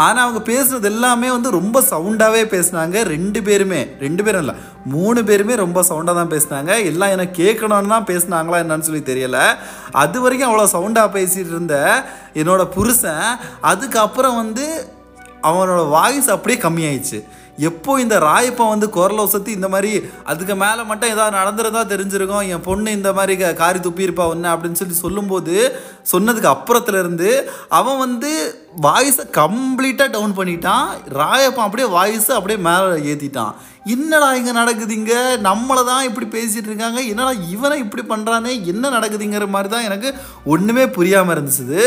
ஆனால் 0.04 0.22
அவங்க 0.24 0.40
பேசுனது 0.50 0.88
எல்லாமே 0.92 1.28
வந்து 1.36 1.48
ரொம்ப 1.58 1.80
சவுண்டாகவே 1.90 2.42
பேசினாங்க. 2.54 2.96
ரெண்டு 3.14 3.40
பேருமே 3.48 3.80
ரெண்டு 4.04 4.24
பேரும் 4.26 4.42
இல்லை 4.44 4.56
மூணு 4.94 5.20
பேருமே 5.28 5.56
ரொம்ப 5.64 5.80
சவுண்டாக 5.90 6.18
தான் 6.20 6.32
பேசினாங்க. 6.34 6.72
எல்லாம் 6.90 7.14
எனக்கு 7.16 7.34
கேட்கணும்னு 7.42 7.94
தான் 7.94 8.08
பேசினாங்களா 8.12 8.62
என்னன்னு 8.64 8.88
சொல்லி 8.88 9.02
தெரியலை. 9.10 9.44
அது 10.02 10.16
வரைக்கும் 10.24 10.50
அவ்வளோ 10.50 10.66
சவுண்டாக 10.76 11.14
பேசிகிட்டு 11.18 11.54
இருந்த 11.56 11.76
என்னோட 12.42 12.64
புருஷன் 12.78 13.28
அதுக்கப்புறம் 13.72 14.40
வந்து 14.42 14.66
அவனோட 15.50 15.82
வாய்ஸ் 15.96 16.34
அப்படியே 16.34 16.58
கம்மியாயிடுச்சு. 16.64 17.20
எப்போ 17.58 18.00
இந்த 18.00 18.18
ராயப்பன் 18.18 18.68
வந்து 18.68 18.90
குரலை 18.90 19.26
சுற்றி 19.26 19.52
இந்த 19.52 19.68
மாதிரி 19.68 19.90
அதுக்கு 20.24 20.54
மேலே 20.54 20.82
மட்டும் 20.82 21.10
ஏதாவது 21.10 21.36
நடந்துருந்தா 21.36 21.84
தெரிஞ்சிருக்கும் 21.86 22.48
என் 22.48 22.60
பொண்ணு 22.60 22.90
இந்த 22.90 23.12
மாதிரி 23.12 23.36
க- 23.36 23.54
காரி 23.54 23.78
துப்பியிருப்பா 23.78 24.26
ஒன்று 24.26 24.48
அப்படின்னு 24.48 24.72
சொல்லி 24.72 24.94
சொல்லும்போது 24.94 25.56
சொன்னதுக்கு 26.12 26.54
அப்புறத்துலேருந்து 26.54 27.30
அவன் 27.68 27.98
வந்து 27.98 28.30
வாய்ஸை 28.82 29.24
கம்ப்ளீட்டாக 29.32 30.10
டவுன் 30.10 30.36
பண்ணிட்டான். 30.36 30.86
ராயப்பன் 31.14 31.66
அப்படியே 31.66 31.88
வாய்ஸை 31.88 32.30
அப்படியே 32.30 32.60
மேலே 32.60 33.12
ஏற்றிட்டான் 33.12 33.54
என்னடா 33.86 34.26
இங்கே 34.34 34.52
நடக்குது 34.52 34.92
இங்கே 34.94 35.16
நம்மளை 35.42 35.82
தான் 35.84 36.04
இப்படி 36.04 36.26
பேசிகிட்டு 36.34 36.68
இருக்காங்க. 36.70 37.00
என்னடா 37.10 37.32
இவனை 37.50 37.76
இப்படி 37.80 38.02
பண்ணுறானே 38.04 38.52
என்ன 38.66 38.90
நடக்குதுங்கிற 38.90 39.46
மாதிரி 39.48 39.68
தான் 39.68 39.84
எனக்கு 39.84 40.08
ஒன்றுமே 40.46 40.84
புரியாமல் 40.88 41.34
இருந்துச்சு 41.34 41.80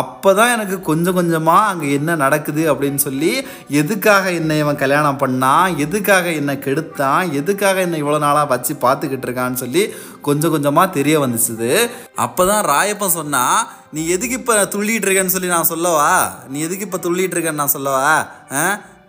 அப்போ 0.00 0.34
தான் 0.34 0.52
எனக்கு 0.52 0.76
கொஞ்சம் 0.80 1.14
கொஞ்சமாக 1.14 1.70
அங்கே 1.70 1.88
என்ன 1.92 2.16
நடக்குது 2.16 2.64
அப்படின்னு 2.72 3.00
சொல்லி 3.02 3.32
எதுக்காக 3.80 4.32
என்னை 4.32 4.58
இவன் 4.58 4.82
கல்யாணம் 4.82 5.20
பண்ணான்? 5.20 5.78
எதுக்காக 5.78 6.26
என்னை 6.32 6.56
கெடுத்தான்? 6.58 7.32
எதுக்காக 7.32 7.80
என்னை 7.80 8.02
இவ்வளோ 8.02 8.18
நாளாக 8.18 8.50
வச்சு 8.52 8.74
பார்த்துக்கிட்டு 8.84 9.28
இருக்கான்னு 9.28 9.62
சொல்லி 9.64 9.84
கொஞ்சம் 10.20 10.50
கொஞ்சமாக 10.50 10.94
தெரிய 10.98 11.16
வந்துச்சுது. 11.24 11.72
அப்போ 12.18 12.44
தான் 12.46 12.64
ராயப்பன் 12.66 13.16
சொன்னால் 13.18 13.60
நீ 13.92 14.00
எதுக்கு 14.08 14.38
இப்போ 14.40 14.54
துள்ளிகிட்டு 14.72 15.08
இருக்கேன்னு 15.08 15.36
சொல்லி 15.36 15.48
நான் 15.48 15.72
சொல்லவா? 15.72 16.12
நீ 16.48 16.58
எதுக்கு 16.60 16.86
இப்போ 16.88 16.98
துள்ளிகிட்டு 16.98 17.36
இருக்கேன்னு 17.36 17.62
நான் 17.64 17.76
சொல்லவா? 17.76 18.06
ஆ? 18.52 18.62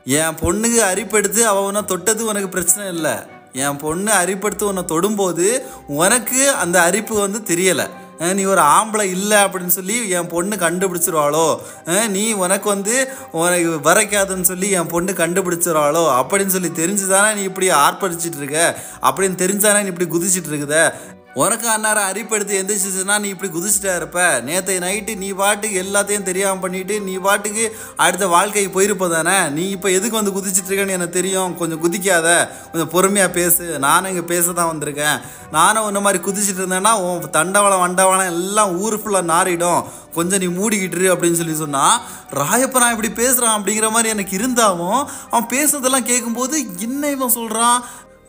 என் 0.06 0.38
பொண்ணுக்கு 0.42 0.82
அரிப்படுத்து 0.92 1.40
அவள் 1.40 1.64
உன்னை 1.64 1.86
தொட்டது 1.86 2.26
உனக்கு 2.26 2.50
பிரச்சனை 2.50 2.94
இல்லை. 2.94 3.12
என் 3.54 3.78
பொண்ணு 3.78 4.12
அரிப்படுத்து 4.14 4.64
உன்னை 4.64 4.84
தொடும்போது 4.84 5.62
உனக்கு 5.88 6.52
அந்த 6.52 6.82
அரிப்பு 6.82 7.20
வந்து 7.20 7.56
தெரியலை. 7.56 7.90
நீ 8.34 8.44
ஒரு 8.44 8.62
ஆம்பளை 8.62 9.02
இல்லை 9.02 9.38
அப்படின்னு 9.38 9.68
சொல்லி 9.68 10.10
என் 10.10 10.28
பொண்ணு 10.28 10.56
கண்டுபிடிச்சிருவாளோ? 10.56 11.58
நீ 12.08 12.32
உனக்கு 12.32 12.70
வந்து 12.70 13.10
உனக்கு 13.32 13.92
வரைக்காதுன்னு 13.92 14.42
சொல்லி 14.42 14.70
என் 14.70 14.88
பொண்ணு 14.88 15.12
கண்டுபிடிச்சிருவாளோ? 15.12 16.04
அப்படின்னு 16.22 16.48
சொல்லி 16.48 16.68
தெரிஞ்சுதானே 16.68 17.36
நீ 17.36 17.42
இப்படி 17.42 17.70
ஆர்ப்பரிச்சிட்டு 17.70 18.38
இருக்க? 18.38 18.80
அப்படின்னு 19.02 19.40
தெரிஞ்சானே 19.44 19.82
நீ 19.82 19.88
இப்படி 19.88 20.10
குதிச்சிட்டு 20.10 20.52
இருக்குத? 20.52 20.94
உனக்கு 21.42 21.68
அந்நேரம் 21.74 22.08
அரிப்படுத்து 22.12 22.54
எந்திரிச்சிச்சுன்னா 22.60 23.16
நீ 23.24 23.28
இப்படி 23.34 23.50
குதிச்சுட்டா 23.56 23.92
இருப்ப. 24.00 24.20
நேற்று 24.48 24.74
நைட்டு 24.86 25.14
நீ 25.24 25.30
பாட்டுக்கு 25.42 25.78
எல்லாத்தையும் 25.84 26.26
தெரியாமல் 26.30 26.64
பண்ணிட்டு 26.64 26.96
நீ 27.08 27.14
பாட்டுக்கு 27.26 27.64
அடுத்த 28.06 28.26
வாழ்க்கைக்கு 28.34 28.72
போயிருப்ப 28.78 29.10
தானே? 29.14 29.36
நீ 29.58 29.64
இப்போ 29.76 29.90
எதுக்கு 29.98 30.20
வந்து 30.20 30.34
குதிச்சுட்டு 30.38 30.70
இருக்கேன்னு 30.72 30.98
எனக்கு 30.98 31.18
தெரியும். 31.20 31.54
கொஞ்சம் 31.62 31.82
குதிக்காத. 31.86 32.28
கொஞ்சம் 32.72 32.92
பொறுமையாக 32.96 33.32
பேசு. 33.40 33.66
நானும் 33.86 34.10
இங்கே 34.14 34.26
பேச 34.34 34.46
தான் 34.60 34.72
வந்திருக்கேன். 34.72 35.20
நானும் 35.58 35.88
இந்த 35.92 36.02
மாதிரி 36.08 36.20
குதிச்சிட்டு 36.28 36.62
இருந்தேன்னா 36.64 36.94
உன் 37.06 37.30
தண்டவளம் 37.38 37.84
வண்டவளம் 37.86 38.32
எல்லாம் 38.34 38.74
ஊர் 38.84 38.98
ஃபுல்லாக 39.02 39.30
நாறிடும். 39.34 39.82
கொஞ்சம் 40.18 40.42
நீ 40.44 40.48
மூடிக்கிட்டுரு 40.60 41.08
அப்படின்னு 41.14 41.40
சொல்லி 41.40 41.56
சொன்னா 41.64 41.86
ராயப்ப 42.42 42.82
நான் 42.84 42.96
இப்படி 42.96 43.12
பேசுகிறான் 43.22 43.58
அப்படிங்கிற 43.58 43.88
மாதிரி 43.96 44.14
எனக்கு 44.16 44.34
இருந்தாலும் 44.40 45.00
அவன் 45.32 45.52
பேசுறதெல்லாம் 45.56 46.10
கேட்கும்போது 46.12 46.56
என்ன 46.88 47.12
இவன் 47.16 47.38
சொல்கிறான் 47.40 47.80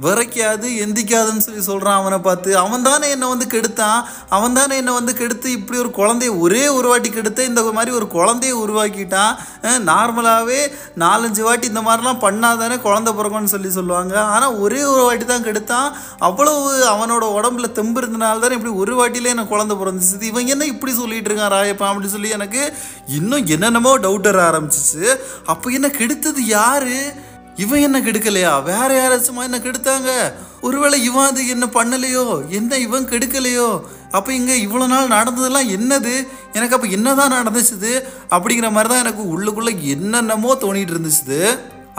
விரைக்காது 0.04 0.66
எந்திக்காதுன்னு 0.83 1.45
சொல்லி 1.47 1.62
சொல்கிறான் 1.69 1.99
அவனை 2.00 2.19
பார்த்து. 2.26 2.50
அவன் 2.62 2.87
தானே 2.88 3.07
என்னை 3.14 3.26
வந்து 3.33 3.47
கெடுத்தான். 3.54 4.00
அவன் 4.37 4.57
தானே 4.59 4.75
என்னை 4.80 4.92
வந்து 4.99 5.12
கெடுத்து 5.21 5.49
இப்படி 5.59 5.78
ஒரு 5.83 5.90
குழந்தைய 5.99 6.33
ஒரே 6.45 6.62
ஒரு 6.76 6.88
வாட்டி 6.92 7.11
கெடுத்து 7.11 7.49
இந்த 7.50 7.62
மாதிரி 7.78 7.95
ஒரு 7.99 8.07
குழந்தைய 8.16 8.54
உருவாக்கிட்டான். 8.64 9.35
நார்மலாகவே 9.90 10.61
நாலஞ்சு 11.04 11.42
வாட்டி 11.49 11.66
இந்த 11.73 11.83
மாதிரிலாம் 11.88 12.23
பண்ணாதானே 12.26 12.78
குழந்தை 12.87 13.12
பிறக்கும்னு 13.19 13.54
சொல்லி 13.54 13.73
சொல்லுவாங்க. 13.78 14.14
ஆனால் 14.35 14.57
ஒரே 14.64 14.83
ஒரு 14.92 15.02
வாட்டி 15.09 15.26
தான் 15.33 15.47
கெடுத்தான். 15.49 15.88
அவ்வளவு 16.28 16.71
அவனோட 16.95 17.25
உடம்புல 17.38 17.73
தெம்பு 17.78 18.00
இருந்தனால 18.02 18.45
தானே 18.45 18.59
இப்படி 18.59 18.75
ஒரு 18.85 18.95
வாட்டிலே 19.00 19.35
எனக்கு 19.37 19.54
குழந்தை 19.54 19.76
பிறந்துச்சு. 19.83 20.28
இவன் 20.33 20.50
என்ன 20.54 20.66
இப்படி 20.75 20.95
சொல்லிட்டு 21.00 21.30
இருக்கான் 21.30 21.54
ராயப்பா 21.59 21.88
அப்படின்னு 21.90 22.14
சொல்லி 22.16 22.37
எனக்கு 22.38 22.62
இன்னும் 23.19 23.47
என்னென்னமோ 23.57 23.92
டவுட் 24.07 24.28
வர 24.30 24.40
ஆரம்பிச்சிச்சு. 24.50 25.04
அப்போ 25.52 25.71
என்ன 25.78 25.90
கெடுத்தது 25.99 26.42
யாரு? 26.59 26.99
இவன் 27.62 27.85
என்ன 27.87 27.99
கெடுக்கலையா? 28.00 28.52
வேற 28.62 28.88
யாராச்சும் 28.99 29.47
என்ன 29.47 29.59
கெடுத்தாங்க? 29.59 30.11
ஒருவேளை 30.61 30.97
இவன் 31.05 31.29
அது 31.31 31.43
என்ன 31.49 31.67
பண்ணலையோ? 31.79 32.25
என்ன 32.50 32.79
இவன் 32.87 33.09
கெடுக்கலையோ? 33.09 33.69
அப்போ 34.11 34.31
இங்கே 34.35 34.57
இவ்வளோ 34.67 34.87
நாள் 34.87 35.14
நடந்ததெல்லாம் 35.17 35.69
என்னது? 35.76 36.14
எனக்கு 36.52 36.76
அப்போ 36.76 36.88
என்னதான் 36.97 37.37
நடந்துச்சுது? 37.38 37.93
அப்படிங்கிற 38.31 38.71
மாதிரி 38.76 38.90
தான் 38.93 39.05
எனக்கு 39.05 39.25
உள்ளுக்குள்ளே 39.33 39.75
என்னென்னமோ 39.95 40.52
தோணிட்டு 40.61 40.95
இருந்துச்சுது. 40.95 41.40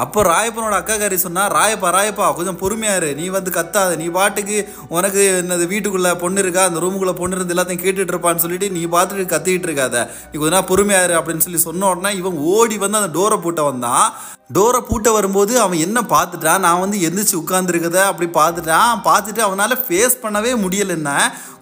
அப்போ 0.04 0.20
ராயப்பனோட 0.24 0.76
அக்காக்காரி 0.80 1.18
சொன்னா 1.24 1.44
ராயப்பா 1.56 1.90
ராயப்பா 1.96 2.28
கொஞ்சம் 2.38 2.60
பொறுமையாரு 2.62 3.10
நீ 3.20 3.26
வந்து 3.36 3.52
கத்தாத. 3.58 3.98
நீ 4.02 4.08
பாட்டுக்கு 4.18 4.58
உனக்கு 4.98 5.22
என்னது 5.42 5.66
வீட்டுக்குள்ள 5.74 6.12
பொண்ணு 6.24 6.42
இருக்கா? 6.44 6.64
அந்த 6.70 6.82
ரூமுக்குள்ள 6.84 7.14
பொண்ணு 7.22 7.36
இருந்து 7.36 7.56
எல்லாத்தையும் 7.56 7.84
கேட்டுட்டு 7.86 8.14
இருப்பான்னு 8.16 8.44
சொல்லிட்டு 8.46 8.70
நீ 8.78 8.84
பாத்துட்டு 8.96 9.32
கத்திட்டு 9.36 9.68
இருக்காத. 9.70 10.08
நீ 10.32 10.40
கொஞ்ச 10.40 10.84
நேரம் 10.94 11.20
அப்படின்னு 11.20 11.46
சொல்லி 11.48 11.62
சொன்ன 11.68 11.90
உடனே 11.94 12.12
இவன் 12.22 12.38
ஓடி 12.56 12.78
வந்து 12.78 13.02
அந்த 13.02 13.12
டோரை 13.20 13.40
பூட்ட 13.46 13.64
வந்தான். 13.70 14.06
டோரை 14.56 14.80
பூட்ட 14.88 15.10
வரும்போது 15.14 15.54
அவன் 15.60 15.84
என்ன 15.86 16.00
பார்த்துட்டான்? 16.14 16.64
நான் 16.66 16.82
வந்து 16.84 16.98
எந்திரிச்சு 17.08 17.36
உட்காந்துருக்கத 17.42 17.98
அப்படி 18.12 18.28
பார்த்துட்டான். 18.40 18.92
பார்த்துட்டு 19.06 19.42
அவனால 19.48 19.78
ஃபேஸ் 19.86 20.18
பண்ணவே 20.24 20.52
முடியல 20.64 20.96
என்ன? 21.00 21.12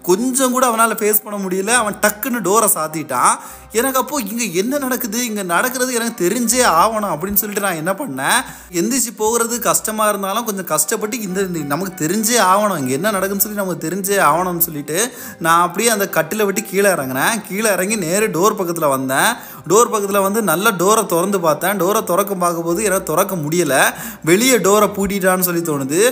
கொஞ்சம் 0.08 0.52
கூட 0.54 0.64
அவனால் 0.70 1.00
ஃபேஸ் 1.00 1.24
பண்ண 1.24 1.38
முடியல. 1.44 1.72
அவன் 1.82 1.96
டக்குன்னு 2.04 2.38
டோரை 2.48 2.68
சாத்திட்டான். 2.76 3.34
எனக்கு 3.78 3.98
அப்போது 4.00 4.28
இங்கே 4.30 4.46
என்ன 4.60 4.78
நடக்குது? 4.84 5.18
இங்கே 5.26 5.42
நடக்கிறது 5.52 5.90
எனக்கு 5.98 6.16
தெரிஞ்சே 6.22 6.62
ஆகணும் 6.78 7.12
அப்படின்னு 7.14 7.40
சொல்லிட்டு 7.40 7.64
நான் 7.66 7.80
என்ன 7.80 7.92
பண்ணேன்? 8.00 8.38
எந்திரிச்சு 8.80 9.12
போகிறது 9.20 9.54
கஷ்டமாக 9.66 10.10
இருந்தாலும் 10.12 10.46
கொஞ்சம் 10.48 10.68
கஷ்டப்பட்டு 10.72 11.20
இந்த 11.26 11.42
நமக்கு 11.72 11.92
தெரிஞ்சே 12.04 12.38
ஆகணும். 12.52 12.78
இங்கே 12.82 12.94
என்ன 12.98 13.12
நடக்குதுன்னு 13.16 13.44
சொல்லி 13.44 13.60
நமக்கு 13.62 13.84
தெரிஞ்சே 13.86 14.16
ஆகணும்னு 14.30 14.66
சொல்லிட்டு 14.68 14.98
நான் 15.46 15.62
அப்படியே 15.66 15.90
அந்த 15.96 16.08
கட்டில் 16.16 16.44
விட்டு 16.48 16.64
கீழே 16.70 16.88
இறங்கினேன். 16.96 17.36
கீழே 17.48 17.68
இறங்கி 17.76 17.98
நேரு 18.06 18.28
டோர் 18.38 18.58
பக்கத்தில் 18.60 18.92
வந்தேன். 18.96 19.30
டோர் 19.70 19.92
பக்கத்தில் 19.94 20.24
வந்து 20.26 20.42
நல்ல 20.50 20.66
டோரை 20.82 21.04
திறந்து 21.14 21.40
பார்த்தேன். 21.46 21.78
டோரை 21.84 22.02
திறக்க 22.10 22.34
பார்க்கும்போது 22.44 22.80
எனக்கு 22.88 23.08
திறக்க 23.12 23.34
முடியலை. 23.44 23.82
வெளியே 24.30 24.58
டோரை 24.66 24.90
பூட்டிட்டான்னு 24.96 25.48
சொல்லி 25.50 25.64
தோணுது. 25.70 26.02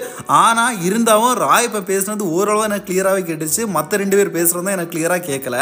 ஆனால் 0.42 0.78
இருந்தாலும் 0.88 1.26
இப்போ 1.66 1.82
பேசுனது 1.92 2.24
ஓரளவு 2.36 2.66
எனக்கு 2.70 2.88
கிளியராகவே 2.88 3.22
கேட்டுச்சு. 3.28 3.62
மற்ற 3.78 3.87
மற்ற 3.88 4.00
ரெண்டு 4.02 4.16
பேர் 4.18 4.30
பேசுகிறது 4.34 4.72
எனக்கு 4.76 4.92
கிளியராக 4.92 5.22
கேட்கல 5.28 5.56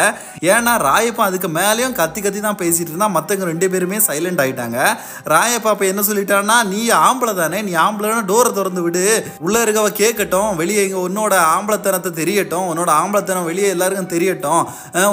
ஏன்னா 0.53 0.73
ராயப்பா 0.85 1.23
அதுக்கு 1.29 1.49
மேலேயும் 1.57 1.93
கத்தி 1.99 2.21
கத்தி 2.23 2.41
தான் 2.47 2.57
பேசிகிட்டு 2.63 2.91
இருந்தால் 2.93 3.13
மற்றவங்க 3.17 3.45
ரெண்டு 3.51 3.67
பேருமே 3.73 3.99
சைலண்ட் 4.07 4.41
ஆகிட்டாங்க 4.45 4.79
ராயப்பா 5.33 5.71
அப்போ 5.73 5.85
என்ன 5.91 6.03
சொல்லிட்டான்னா 6.09 6.57
நீ 6.71 6.81
ஆம்பளை 7.09 7.33
தானே 7.41 7.59
நீ 7.67 7.73
ஆம்பளைனா 7.83 8.23
டோரை 8.31 8.51
திறந்து 8.57 8.83
விடு. 8.87 9.05
உள்ளே 9.47 9.61
இருக்கவ 9.65 9.91
கேட்கட்டும் 10.01 10.51
வெளியே 10.61 10.83
இங்கே 10.87 10.99
உன்னோட 11.05 11.35
ஆம்பளைத்தனத்தை 11.53 12.11
தெரியட்டும் 12.21 12.67
உன்னோட 12.71 12.91
ஆம்பளைத்தனம் 13.03 13.47
வெளியே 13.51 13.69
எல்லாருக்கும் 13.75 14.11
தெரியட்டும். 14.15 14.63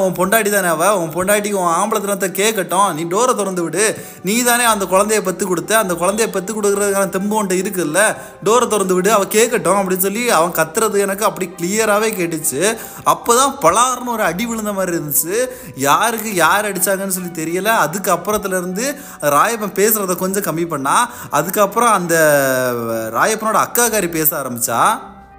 உன் 0.05 0.17
பொண்டாட்டி 0.19 0.51
தானே 0.55 0.71
அவ 0.75 0.89
உன் 1.03 1.13
பொண்டாட்டிக்கு 1.17 1.59
உன் 1.63 1.75
ஆம்பளைத்தனத்தை 1.81 2.31
கேட்கட்டும் 2.41 2.89
நீ 2.97 3.05
டோரை 3.13 3.35
திறந்து 3.41 3.65
விடு. 3.67 3.85
நீ 4.29 4.37
தானே 4.49 4.65
அந்த 4.73 4.87
குழந்தைய 4.95 5.21
பத்து 5.29 5.43
கொடுத்த 5.51 5.77
அந்த 5.83 5.95
குழந்தைய 6.01 6.29
பெத்து 6.37 6.51
கொடுக்குறதுக்கான 6.57 7.13
தெம்பு 7.17 7.37
உன்ட்ட 7.41 7.61
இருக்குல்ல 7.61 8.01
டோரை 8.49 8.67
திறந்து 8.73 8.97
விடு 8.99 9.13
அவள் 9.17 9.33
கேட்கட்டும் 9.37 9.79
அப்படின்னு 9.81 10.07
சொல்லி 10.09 10.25
அவன் 10.39 10.57
கத்துறது 10.61 11.05
எனக்கு 11.07 11.29
அப்படி 11.31 11.47
கிளியராகவே 11.59 12.11
கேட்டுச்சு. 12.19 12.61
அப்போ 13.03 13.35
தான் 13.35 13.57
பலார்னு 13.61 14.09
ஒரு 14.09 14.23
அடி 14.23 14.45
விழுந்த 14.45 14.73
மாதிரி 14.73 14.97
இருந்துச்சு. 14.97 15.35
யாருக்கு 15.75 16.35
யார் 16.35 16.65
அடித்தாங்கன்னு 16.65 17.17
சொல்லி 17.17 17.29
தெரியல. 17.35 17.67
அதுக்கு 17.77 18.11
ராயப்பன் 19.21 19.75
பேசுகிறத 19.75 20.15
கொஞ்சம் 20.15 20.43
கம்மி 20.43 20.67
பண்ணா. 20.67 21.09
அதுக்கப்புறம் 21.29 21.91
அந்த 21.91 22.15
ராயப்பனோட 23.13 23.57
அக்காக்காரி 23.65 24.09
பேச 24.09 24.43
ஆரம்பித்தா 24.43 24.83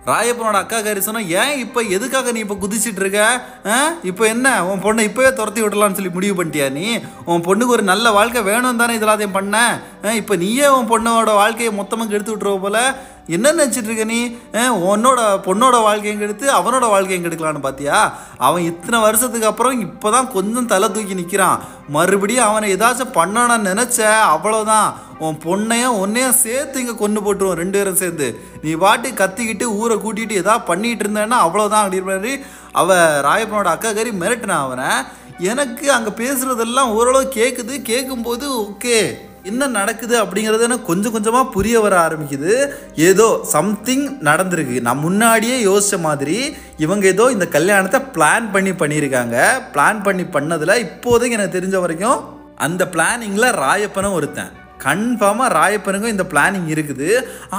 ராயப்பனோட 0.07 0.57
அக்காக்காரி 0.63 0.99
சொன்னால் 0.99 1.29
ஏன் 1.29 1.59
இப்போ 1.59 1.83
எதுக்காக 1.83 2.33
நீ 2.33 2.39
இப்போ 2.39 2.55
குதிச்சிட்டு 2.55 3.01
இருக்க? 3.01 3.21
ஆ? 3.67 3.93
இப்போ 4.03 4.27
என்ன? 4.27 4.65
உன் 4.65 4.83
பொண்ணை 4.83 5.09
இப்போவே 5.09 5.33
துரத்தி 5.33 5.63
விடலாம்னு 5.63 5.95
சொல்லி 5.95 6.09
முடிவு 6.09 6.45
பண்ணிட்டியா 6.45 6.73
நீ? 6.73 7.01
உன் 7.25 7.41
பொண்ணுக்கு 7.41 7.67
ஒரு 7.67 7.83
நல்ல 7.83 8.11
வாழ்க்கை 8.11 8.43
வேணும் 8.43 8.77
தானே 8.77 8.99
இதெல்லாத்தையும் 8.99 9.33
பண்ண? 9.33 9.57
ஆ, 10.05 10.13
இப்போ 10.13 10.37
நீயே 10.37 10.69
உன் 10.69 10.89
பொண்ணோட 10.89 11.35
வாழ்க்கையை 11.35 11.75
மொத்தமாக 11.75 12.11
கெடுத்து 12.11 12.37
விட்டுருவ 12.37 12.61
போல. 12.61 12.79
என்ன 13.29 13.53
நினச்சிட்டு 13.53 13.89
இருக்க 13.89 14.05
நீ? 14.05 14.19
உன்னோட 14.89 15.21
பொண்ணோட 15.47 15.77
வாழ்க்கையும் 15.83 16.19
கெடுத்து 16.19 16.47
அவனோட 16.53 16.89
வாழ்க்கையும் 16.89 17.25
கெடுக்கலான்னு 17.25 17.63
பார்த்தியா 17.63 17.99
அவன் 18.39 18.63
இத்தனை 18.63 19.01
வருஷத்துக்கு 19.01 19.47
அப்புறம் 19.47 19.81
இப்போ 19.81 20.11
தான் 20.11 20.31
கொஞ்சம் 20.33 20.67
தலை 20.67 20.89
தூக்கி 20.89 21.15
நிற்கிறான் 21.15 21.63
மறுபடியும் 21.89 22.47
அவனை 22.47 22.77
ஏதாச்சும் 22.77 23.17
பண்ணணும்னு 23.17 23.69
நினச்ச 23.71 23.99
அவ்வளோதான் 24.35 24.89
உன் 25.19 25.41
பொண்ணையும் 25.45 25.99
உன்னையும் 25.99 26.39
சேர்த்து 26.39 26.81
இங்கே 26.81 26.95
கொண்டு 26.95 27.21
போட்டுருவோம் 27.21 27.59
ரெண்டு 27.59 27.79
பேரும் 27.79 27.97
சேர்ந்து. 27.97 28.29
நீ 28.63 28.71
பாட்டு 28.75 29.09
கத்திக்கிட்டு 29.15 29.67
ஊரை 29.81 29.97
கூட்டிகிட்டு 29.97 30.35
ஏதாவது 30.35 30.69
பண்ணிகிட்டு 30.71 31.05
இருந்தேன்னா 31.05 31.39
அவ்வளோதான் 31.47 31.85
அப்படின்ற 31.85 32.11
மாதிரி 32.11 32.33
அவள் 32.73 33.21
ராயப்பனோட 33.27 33.71
அக்கா 33.75 33.93
கறி 33.93 34.11
மிரட்டினான் 34.23 34.65
அவனை. 34.67 34.91
எனக்கு 35.43 35.93
அங்கே 35.93 36.11
பேசுகிறதெல்லாம் 36.19 36.91
ஓரளவு 36.91 37.37
கேட்குது 37.39 37.83
கேட்கும்போது 37.83 38.47
ஓகே. 38.65 38.99
என்ன 39.51 39.67
நடக்குது 39.79 40.15
அப்படிங்கிறது 40.23 40.67
எனக்கு 40.67 40.91
கொஞ்சம் 40.91 41.15
கொஞ்சமாக 41.15 41.53
புரிய 41.57 41.77
வர 41.85 41.95
ஆரம்பிக்குது. 42.07 42.53
ஏதோ 43.09 43.27
சம்திங் 43.55 44.07
நடந்திருக்கு. 44.29 44.77
நான் 44.89 45.05
முன்னாடியே 45.07 45.57
யோசித்த 45.69 45.99
மாதிரி 46.09 46.39
இவங்க 46.85 47.07
ஏதோ 47.15 47.27
இந்த 47.37 47.49
கல்யாணத்தை 47.57 48.01
பிளான் 48.17 48.51
பண்ணி 48.57 48.75
பண்ணியிருக்காங்க. 48.83 49.37
பிளான் 49.77 50.03
பண்ணி 50.09 50.27
பண்ணதில் 50.37 50.83
இப்போதைக்கு 50.87 51.39
எனக்கு 51.39 51.57
தெரிஞ்ச 51.59 51.79
வரைக்கும் 51.87 52.21
அந்த 52.67 52.83
பிளானிங்கில் 52.97 53.57
ராயப்பனும் 53.65 54.19
ஒருத்தன். 54.19 54.53
கன்ஃபார்மாக 54.85 55.55
ராயப்பனுக்கும் 55.59 56.15
இந்த 56.15 56.25
பிளானிங் 56.33 56.67
இருக்குது. 56.75 57.09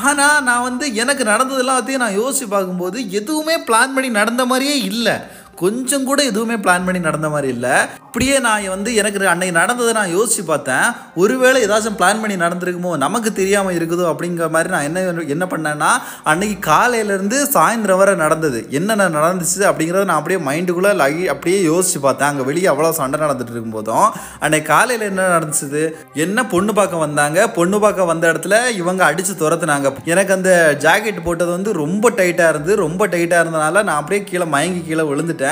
ஆனால் 0.08 0.44
நான் 0.48 0.66
வந்து 0.68 0.86
எனக்கு 1.02 1.24
நடந்ததெல்லாம் 1.30 1.78
எல்லாத்தையும் 1.78 2.04
நான் 2.04 2.20
யோசித்து 2.22 2.48
பார்க்கும்போது 2.52 2.98
எதுவுமே 3.20 3.56
பிளான் 3.70 3.96
பண்ணி 3.96 4.10
நடந்த 4.20 4.44
மாதிரியே 4.52 4.76
இல்லை. 4.92 5.16
கொஞ்சம் 5.62 6.08
கூட 6.10 6.20
எதுவுமே 6.32 6.56
பிளான் 6.64 6.86
பண்ணி 6.88 7.00
நடந்த 7.00 7.28
மாதிரி 7.34 7.50
இல்லை. 7.56 7.76
அப்படியே 8.08 8.36
நான் 8.46 8.68
வந்து 8.74 8.90
எனக்கு 9.00 9.20
அன்னைக்கு 9.32 9.56
நடந்ததை 9.60 9.92
நான் 9.98 10.14
யோசிச்சு 10.16 10.44
பார்த்தேன். 10.50 10.86
ஒருவேளை 11.22 11.58
ஏதாச்சும் 11.66 11.98
பிளான் 12.00 12.22
பண்ணி 12.22 12.36
நடந்திருக்குமோ 12.44 12.92
நமக்கு 13.04 13.30
தெரியாமல் 13.40 13.76
இருக்குதோ 13.78 14.06
அப்படிங்கிற 14.12 14.48
மாதிரி 14.56 14.70
நான் 14.76 14.88
என்ன 14.90 15.24
என்ன 15.36 15.46
பண்ணேன்னா 15.54 15.90
அன்னைக்கு 16.32 16.58
காலையிலேருந்து 16.72 17.38
சாயந்தரம் 17.56 18.00
வரை 18.02 18.16
நடந்தது. 18.24 18.60
என்னென்ன 18.80 19.10
நடந்துச்சு 19.18 19.64
அப்படிங்கிறத 19.70 20.06
நான் 20.12 20.22
அப்படியே 20.22 20.40
மைண்டுக்குள்ளே 20.50 20.94
லை 21.02 21.12
அப்படியே 21.34 21.60
யோசிச்சு 21.70 22.02
பார்த்தேன். 22.06 22.30
அங்கே 22.32 22.48
வெளியே 22.50 22.70
அவ்வளோ 22.74 22.92
சண்டை 23.00 23.20
நடந்துட்டு 23.26 23.56
இருக்கும்போதும் 23.56 24.08
அன்னைக்கு 24.40 24.70
காலையில் 24.74 25.10
என்ன 25.12 25.28
நடந்துச்சு 25.36 25.84
என்ன 26.26 26.46
பொண்ணு 26.54 26.74
பார்க்க 26.74 27.04
வந்தாங்க? 27.06 27.40
பொண்ணு 27.60 27.80
பார்க்க 27.80 28.12
வந்த 28.12 28.26
இடத்துல 28.32 28.56
இவங்க 28.82 29.04
அடித்து 29.10 29.34
துரத்துனாங்க. 29.44 29.94
எனக்கு 30.14 30.34
அந்த 30.38 30.52
ஜாக்கெட் 30.86 31.26
போட்டது 31.28 31.52
வந்து 31.58 31.74
ரொம்ப 31.84 32.10
டைட்டாக 32.20 32.54
இருந்து 32.54 32.76
ரொம்ப 32.86 33.08
டைட்டாக 33.08 33.44
இருந்தனால 33.44 33.84
நான் 33.90 34.02
அப்படியே 34.02 34.24
கீழே 34.32 34.48
மயங்கி 34.56 34.84
கீழே 34.88 35.06
விழுந்துட்டேன். 35.12 35.44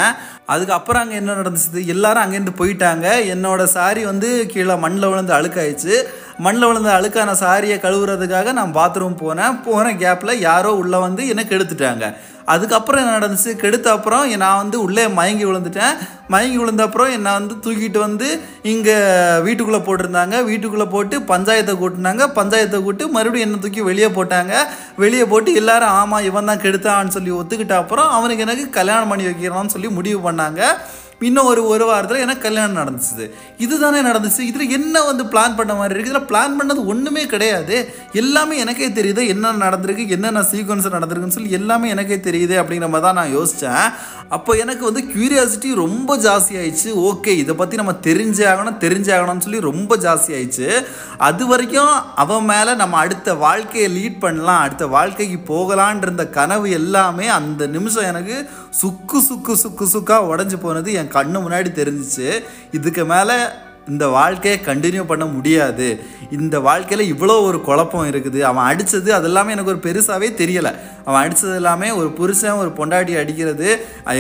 அதுக்கப்புறம் 0.45 1.01
அங்கே 1.01 1.15
என்ன 1.15 1.33
நடந்துச்சு? 1.33 1.85
எல்லாரும் 1.85 2.23
அங்கேருந்து 2.23 2.53
போயிட்டாங்க. 2.57 3.07
என்னோட 3.33 3.63
சாரி 3.63 4.05
வந்து 4.05 4.45
கீழே 4.45 4.75
மண்ணில் 4.75 5.07
விழுந்து 5.07 5.33
அழுக்காயிடுச்சு. 5.33 5.95
மண்ணில் 6.39 6.67
விழுந்த 6.67 6.89
அழுக்கான 6.99 7.31
சாரியை 7.39 7.77
கழுவுறதுக்காக 7.79 8.51
நான் 8.51 8.75
பாத்ரூம் 8.75 9.21
போனேன். 9.23 9.63
போன 9.63 9.91
கேப்பில் 9.93 10.39
யாரோ 10.39 10.73
உள்ளே 10.73 10.97
வந்து 10.97 11.27
என்னை 11.27 11.45
கெடுத்துட்டாங்க. 11.45 12.13
அதுக்கப்புறம் 12.45 13.01
என்ன 13.01 13.17
நடந்துச்சு? 13.17 13.51
கெடுத்த 13.55 13.91
அப்புறம் 13.91 14.31
நான் 14.43 14.57
வந்து 14.57 14.81
உள்ளே 14.81 15.07
மயங்கி 15.07 15.45
விழுந்துட்டேன். 15.45 15.93
மயங்கி 16.27 16.57
விழுந்த 16.57 16.83
அப்புறம் 16.83 17.11
என்னை 17.11 17.31
வந்து 17.31 17.55
தூக்கிட்டு 17.65 17.97
வந்து 17.97 18.41
இங்கே 18.61 18.95
வீட்டுக்குள்ளே 19.45 19.81
போட்டிருந்தாங்க. 19.85 20.43
வீட்டுக்குள்ளே 20.43 20.85
போட்டு 20.85 21.19
பஞ்சாயத்தை 21.19 21.75
கூட்டினாங்க. 21.83 22.25
பஞ்சாயத்தை 22.39 22.83
கூட்டு 22.83 23.07
மறுபடியும் 23.07 23.47
என்னை 23.47 23.59
தூக்கி 23.59 23.81
வெளியே 23.81 24.07
போட்டாங்க. 24.07 24.53
வெளியே 24.95 25.25
போட்டு 25.25 25.53
எல்லாரும் 25.53 25.89
ஆமாம் 25.89 26.23
இவன் 26.23 26.45
தான் 26.45 26.63
கெடுத்தான்னு 26.65 27.07
சொல்லி 27.07 27.31
ஒத்துக்கிட்ட 27.31 27.71
அப்புறம் 27.71 28.09
அவனுக்கு 28.09 28.45
எனக்கு 28.47 28.69
கல்யாணம் 28.69 29.07
பண்ணி 29.07 29.25
வைக்கிறான்னு 29.25 29.75
சொல்லி 29.75 29.87
முடிவு 29.87 30.31
பண்ணாங்க. 30.31 30.61
இன்னும் 31.23 31.45
ஒரு 31.45 31.67
ஒரு 31.67 31.85
வாரத்தில் 31.85 32.17
எனக்கு 32.17 32.41
கல்யாணம் 32.41 32.77
நடந்துச்சு. 32.77 33.29
இதுதானே 33.57 34.01
நடந்துச்சு. 34.09 34.39
இதில் 34.39 34.69
என்ன 34.69 35.03
வந்து 35.03 35.23
பிளான் 35.23 35.55
பண்ண 35.55 35.73
மாதிரி 35.73 35.99
இருக்குது 35.99 36.05
இதில் 36.05 36.29
பிளான் 36.29 36.55
பண்ணது 36.59 36.85
ஒன்றுமே 36.85 37.25
கிடையாது. 37.25 37.95
எல்லாமே 38.11 38.57
எனக்கே 38.57 38.89
தெரியுது. 38.89 39.27
என்ன 39.27 39.51
நடந்திருக்கு? 39.51 40.09
என்னென்ன 40.09 40.41
சீக்வன்ஸ் 40.41 40.93
நடந்திருக்குன்னு 40.95 41.37
சொல்லி 41.37 41.51
எல்லாமே 41.51 41.89
எனக்கே 41.89 42.15
தெரியுது 42.15 42.55
அப்படிங்கிற 42.61 42.89
மாதிரி 42.89 43.01
தான் 43.01 43.13
நான் 43.13 43.35
யோசித்தேன் 43.37 43.93
அப்போ 44.35 44.51
எனக்கு 44.63 44.83
வந்து 44.87 45.01
க்யூரியாசிட்டி 45.13 45.69
ரொம்ப 45.81 46.17
ஜாஸ்தி 46.25 46.53
ஆயிடுச்சு. 46.59 46.89
ஓகே 47.09 47.31
இதை 47.41 47.53
பற்றி 47.59 47.75
நம்ம 47.79 47.93
தெரிஞ்சே 48.07 48.45
ஆகணும் 48.51 48.79
தெரிஞ்சே 48.83 49.11
ஆகணும்னு 49.17 49.45
சொல்லி 49.45 49.59
ரொம்ப 49.69 49.97
ஜாஸ்தி 50.05 50.31
ஆயிடுச்சு. 50.37 50.67
அது 51.27 51.43
வரைக்கும் 51.51 51.93
அவன் 52.23 52.47
மேலே 52.51 52.73
நம்ம 52.81 52.97
அடுத்த 53.05 53.35
வாழ்க்கையை 53.45 53.89
லீட் 53.97 54.23
பண்ணலாம் 54.25 54.63
அடுத்த 54.65 54.87
வாழ்க்கைக்கு 54.95 55.39
போகலான் 55.51 56.01
இருந்த 56.05 56.25
கனவு 56.37 56.69
எல்லாமே 56.79 57.27
அந்த 57.39 57.67
நிமிஷம் 57.75 58.09
எனக்கு 58.11 58.37
சுக்கு 58.81 59.19
சுக்கு 59.29 59.55
சுக்கு 59.63 59.87
சுக்காக 59.95 60.29
உடஞ்சி 60.33 60.59
போனது 60.61 60.91
என் 61.01 61.13
கண்ணு 61.17 61.43
முன்னாடி 61.45 61.71
தெரிஞ்சிச்சு. 61.81 62.29
இதுக்கு 62.79 63.05
மேலே 63.13 63.37
இந்த 63.87 64.07
வாழ்க்கையை 64.07 64.59
கண்டினியூ 64.65 65.03
பண்ண 65.03 65.25
முடியாது. 65.25 65.87
இந்த 66.31 66.59
வாழ்க்கையில் 66.59 67.11
இவ்வளோ 67.13 67.35
ஒரு 67.47 67.61
குழப்பம் 67.61 68.09
இருக்குது. 68.11 68.39
அவன் 68.41 68.67
அடித்தது 68.69 69.09
அது 69.13 69.23
எல்லாமே 69.23 69.51
எனக்கு 69.51 69.69
ஒரு 69.69 69.81
பெருசாகவே 69.85 70.29
தெரியலை. 70.41 70.71
அவன் 71.05 71.21
அடித்தது 71.23 71.55
எல்லாமே 71.55 71.91
ஒரு 71.91 72.09
புருஷன் 72.11 72.59
ஒரு 72.61 72.71
பொண்டாட்டி 72.77 73.13
அடிக்கிறது 73.21 73.67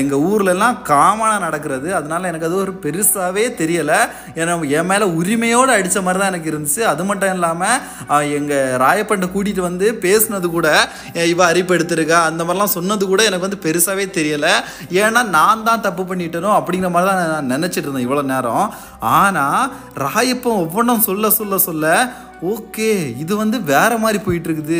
எங்கள் 0.01 0.23
ஊர்லெல்லாம் 0.29 0.77
காமனாக 0.89 1.39
நடக்கிறது. 1.39 1.95
அதனால 1.95 2.27
எனக்கு 2.27 2.45
அது 2.45 2.55
ஒரு 2.55 2.73
பெருசாகவே 2.83 3.45
தெரியலை. 3.61 3.99
ஏன்னா 4.35 4.69
என் 4.69 4.85
மேலே 4.85 5.05
உரிமையோடு 5.19 5.71
அடித்த 5.71 6.01
மாதிரி 6.01 6.21
தான் 6.21 6.31
எனக்கு 6.33 6.51
இருந்துச்சு. 6.51 6.81
அது 6.83 7.03
மட்டும் 7.03 7.33
இல்லாமல் 7.33 7.79
எங்கள் 8.39 8.79
ராயப்பண்டை 8.83 9.29
கூட்டிகிட்டு 9.29 9.67
வந்து 9.69 9.87
பேசுனது 10.05 10.49
கூட 10.49 10.67
"ஏய், 11.13 11.29
இவ 11.29 11.45
அரிப்பு 11.45 11.75
எடுத்திருக்கா? 11.77 12.19
அந்த 12.29 12.43
மாதிரிலாம் 12.43 12.75
சொன்னது 12.77 13.07
கூட 13.07 13.23
எனக்கு 13.23 13.47
வந்து 13.47 13.63
பெருசாகவே 13.65 14.07
தெரியலை. 14.19 14.53
ஏன்னா 15.03 15.23
நான் 15.29 15.63
தான் 15.63 15.81
தப்பு 15.81 16.03
பண்ணிட்டனும் 16.03 16.57
அப்படிங்கிற 16.59 16.89
மாதிரி 16.89 17.11
தான் 17.11 17.21
நான் 17.33 17.51
நினச்சிட்டு 17.55 17.87
இருந்தேன் 17.87 18.07
இவ்வளோ 18.07 18.23
நேரம். 18.33 18.65
ஆனால் 19.11 19.71
ராயப்பன் 19.97 20.61
ஒவ்வொன்றும் 20.63 21.07
சொல்ல 21.07 21.29
சொல்ல 21.29 21.57
சொல்ல 21.57 21.87
ஓகே 22.51 22.87
இது 23.17 23.33
வந்து 23.35 23.57
வேற 23.63 23.97
மாதிரி 23.97 24.23
போயிட்டுருக்குது. 24.23 24.79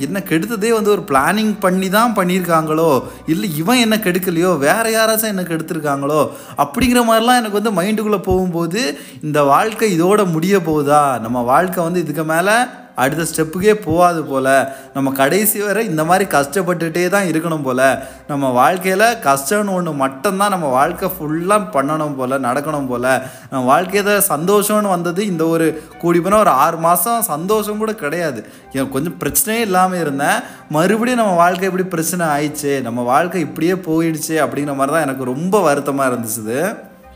என்ன 0.00 0.22
கெடுத்ததே 0.28 0.70
வந்து 0.72 0.90
ஒரு 0.90 1.02
பிளானிங் 1.08 1.52
பண்ணி 1.60 1.88
தான் 1.88 2.14
பண்ணியிருக்காங்களோ? 2.16 2.90
இல்லை 3.26 3.56
இவன் 3.56 3.76
என்ன 3.76 3.96
கெடுக்கலையோ? 3.96 4.50
வேறு 4.58 4.90
யாராச்சும் 4.96 5.32
என்ன 5.34 5.42
கெடுத்திருக்காங்களோ? 5.42 6.20
அப்படிங்கிற 6.56 7.02
மாதிரிலாம் 7.08 7.40
எனக்கு 7.42 7.60
வந்து 7.62 7.76
மைண்டுக்குள்ளே 7.78 8.22
போகும்போது 8.22 8.82
இந்த 9.22 9.42
வாழ்க்கை 9.42 9.88
இதோட 9.96 10.30
முடிய 10.30 10.58
போகுதா? 10.58 11.02
நம்ம 11.20 11.40
வாழ்க்கை 11.40 11.84
வந்து 11.84 12.00
இதுக்கு 12.00 12.24
மேலே 12.24 12.56
அடுத்த 13.02 13.26
ஸ்டெப்புக்கே 13.30 13.74
போகாது 13.86 14.22
போல். 14.24 14.50
நம்ம 14.94 15.12
கடைசி 15.20 15.58
வரை 15.60 15.82
இந்த 15.86 16.04
மாதிரி 16.04 16.24
கஷ்டப்பட்டுகிட்டே 16.36 17.04
தான் 17.08 17.28
இருக்கணும் 17.30 17.64
போல். 17.66 17.84
நம்ம 18.30 18.50
வாழ்க்கையில் 18.60 19.06
கஷ்டம்னு 19.28 19.74
ஒன்று 19.78 19.92
மட்டும்தான் 20.02 20.54
நம்ம 20.54 20.70
வாழ்க்கை 20.78 21.10
ஃபுல்லாக 21.16 21.70
பண்ணணும் 21.76 22.16
போல் 22.20 22.36
நடக்கணும் 22.48 22.90
போல். 22.92 23.10
நம்ம 23.50 23.62
வாழ்க்கையில் 23.72 24.12
சந்தோஷம்னு 24.32 24.94
வந்தது 24.96 25.20
இந்த 25.26 25.46
ஒரு 25.46 25.68
கூடி 26.04 26.20
போனால் 26.20 26.44
ஒரு 26.44 26.54
ஆறு 26.64 26.78
மாதம் 26.86 27.28
சந்தோஷம் 27.32 27.82
கூட 27.82 27.94
கிடையாது. 28.04 28.40
எனக்கு 28.72 28.94
கொஞ்சம் 28.98 29.18
பிரச்சனையே 29.24 29.64
இல்லாமல் 29.68 30.02
இருந்தேன். 30.04 30.38
மறுபடியும் 30.76 31.22
நம்ம 31.22 31.34
வாழ்க்கை 31.44 31.68
இப்படி 31.70 31.88
பிரச்சனை 31.96 32.26
ஆயிடுச்சு. 32.36 32.72
நம்ம 32.88 33.02
வாழ்க்கை 33.02 33.40
இப்படியே 33.48 33.76
போயிடுச்சு 33.88 34.36
அப்படிங்கிற 34.46 34.76
மாதிரி 34.78 34.94
தான் 34.96 35.06
எனக்கு 35.08 35.30
ரொம்ப 35.32 35.60
வருத்தமாக 35.68 36.10
இருந்துச்சு 36.12 36.62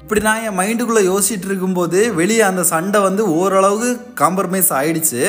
இப்படி 0.00 0.20
நான் 0.26 0.44
என் 0.48 0.58
மைண்டுக்குள்ளே 0.58 1.00
யோசிச்சுட்டு 1.08 1.46
இருக்கும்போது 1.48 2.00
வெளியே 2.18 2.42
அந்த 2.48 2.62
சண்டை 2.70 2.98
வந்து 3.06 3.22
ஓரளவுக்கு 3.38 3.88
காம்ப்ரமைஸ் 4.20 4.68
ஆயிடுச்சு. 4.80 5.22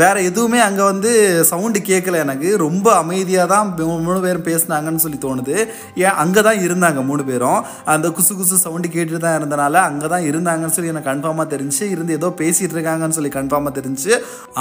வேறு 0.00 0.20
எதுவுமே 0.28 0.58
அங்கே 0.66 0.84
வந்து 0.90 1.10
சவுண்டு 1.50 1.78
கேட்கல 1.90 2.18
எனக்கு. 2.24 2.48
ரொம்ப 2.64 2.86
அமைதியாக 3.02 3.46
தான் 3.52 3.68
மூணு 4.06 4.18
பேரும் 4.24 4.46
பேசுனாங்கன்னு 4.48 5.02
சொல்லி 5.04 5.18
தோணுது. 5.24 5.56
ஏன் 6.04 6.18
அங்கே 6.22 6.42
தான் 6.46 6.60
இருந்தாங்க 6.66 7.00
மூணு 7.10 7.22
பேரும். 7.30 7.60
அந்த 7.94 8.06
குசு 8.16 8.32
குசு 8.40 8.56
சவுண்டு 8.64 8.88
கேட்டுட்டு 8.94 9.22
தான் 9.24 9.38
இருந்தனால 9.38 9.74
அங்கே 9.90 10.08
தான் 10.14 10.26
இருந்தாங்கன்னு 10.30 10.76
சொல்லி 10.76 10.92
எனக்கு 10.94 11.10
கன்ஃபார்மாக 11.10 11.46
தெரிஞ்சு 11.54 11.82
இருந்து 11.94 12.16
ஏதோ 12.18 12.30
பேசிகிட்டு 12.40 12.76
இருக்காங்கன்னு 12.76 13.18
சொல்லி 13.18 13.32
கன்ஃபார்மாக 13.38 13.74
தெரிஞ்சு. 13.78 14.12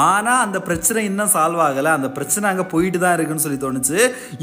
ஆனால் 0.07 0.41
அந்த 0.45 0.59
பிரச்சனை 0.69 1.03
இன்னும் 1.09 1.31
சால்வ் 1.35 1.63
ஆகலை. 1.67 1.91
அந்த 1.99 2.09
பிரச்சனை 2.17 2.45
அங்கே 2.51 2.65
போயிட்டு 2.73 3.01
தான் 3.05 3.15
இருக்குன்னு 3.17 3.45
சொல்லி 3.45 3.59
தோணுச்சு. 3.65 3.99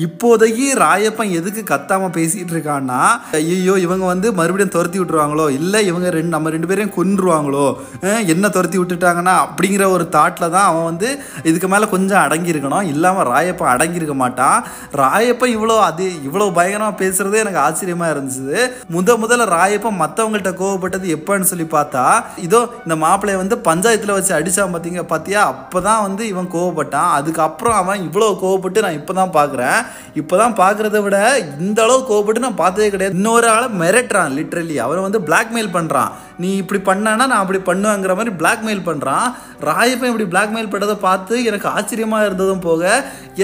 இப்போதைக்கு 0.06 0.68
ராயப்பன் 0.84 1.34
எதுக்கு 1.40 1.64
கத்தாமல் 1.72 2.14
பேசிகிட்டு 2.18 2.54
இருக்கான்னா 2.56 3.00
ஐயோ 3.40 3.76
இவங்க 3.86 4.04
வந்து 4.12 4.28
மறுபடியும் 4.40 4.74
துரத்தி 4.76 4.98
விட்டுருவாங்களோ? 5.00 5.48
இல்லை 5.58 5.82
இவங்க 5.90 6.08
ரெண்டு 6.18 6.34
நம்ம 6.36 6.50
ரெண்டு 6.56 6.70
பேரையும் 6.70 6.96
கொன்றுவாங்களோ? 6.98 7.66
என்ன 8.34 8.46
துரத்தி 8.56 8.78
விட்டுட்டாங்கன்னா 8.80 9.36
அப்படிங்கிற 9.44 9.84
ஒரு 9.96 10.06
தாட்டில் 10.16 10.54
தான் 10.56 10.74
அவன் 10.76 10.88
வந்து 10.90 11.10
இதுக்கு 11.48 11.70
மேலே 11.74 11.88
கொஞ்சம் 11.94 12.22
அடங்கியிருக்கணும். 12.24 12.86
இல்லாமல் 12.94 13.28
ராயப்பா 13.32 13.66
அடங்கியிருக்க 13.74 14.16
மாட்டான் 14.24 14.58
ராயப்பா 15.02 15.48
இவ்வளோ 15.56 15.76
அது 15.88 16.06
இவ்வளோ 16.28 16.48
பயங்கரமாக 16.58 16.96
பேசுகிறதே 17.02 17.40
எனக்கு 17.44 17.60
ஆச்சரியமாக 17.66 18.12
இருந்துச்சு. 18.14 18.60
முத 18.96 19.16
முதல்ல 19.24 19.48
ராயப்பன் 19.56 20.00
மற்றவங்கள்ட்ட 20.02 20.52
கோவப்பட்டது 20.62 21.06
எப்போன்னு 21.16 21.50
சொல்லி 21.52 21.68
பார்த்தா 21.76 22.04
இதோ 22.46 22.60
இந்த 22.84 22.96
மாப்பிள்ளைய 23.04 23.42
வந்து 23.42 23.58
பஞ்சாயத்தில் 23.68 24.16
வச்சு 24.16 24.32
அடித்தான் 24.38 24.74
பார்த்தீங்க 24.74 25.04
பார்த்தியா 25.12 25.42
அப்போ 25.52 25.78
தான் 25.88 26.04
வந்து 26.06 26.22
இவன் 26.32 26.50
கோவப்பட்டான். 26.56 27.10
அதுக்கப்புறம் 27.18 27.78
அவன் 27.82 28.04
இவ்வளோ 28.08 28.30
கோவப்பட்டு 28.44 28.84
நான் 28.86 28.98
இப்போ 29.00 29.14
தான் 29.20 29.34
பார்க்குறேன் 29.38 29.78
இப்போ 30.20 30.34
தான் 30.42 30.56
பார்க்குறத 30.62 31.00
விட 31.06 31.16
இந்த 31.66 31.80
அளவு 31.86 32.00
கோவப்பட்டு 32.10 32.44
நான் 32.46 32.60
பார்த்ததே 32.62 32.90
கிடையாது. 32.94 33.16
இன்னொரு 33.20 33.48
ஆளை 33.54 33.68
மிரட்டுறான் 33.82 34.34
லிட்ரலி 34.38 34.78
அவரை 34.86 35.02
வந்து 35.08 35.20
பிளாக்மெயில் 35.28 35.74
பண்ணுறான் 35.76 36.12
நீ 36.42 36.50
இப்படி 36.62 36.80
பண்ணனா 36.88 37.24
நான் 37.32 37.42
அப்படி 37.42 37.60
பண்ணுவேங்கிற 37.68 38.14
மாதிரி 38.18 38.32
பிளாக்மெயில் 38.40 38.82
பண்ணுறான் 38.88 39.26
ராயப்பன் 39.68 40.10
இப்படி 40.12 40.26
பிளாக்மெயில் 40.32 40.72
பண்ணதை 40.72 40.96
பார்த்து 41.04 41.34
எனக்கு 41.50 41.68
ஆச்சரியமாக 41.76 42.26
இருந்ததும் 42.28 42.64
போக 42.66 42.82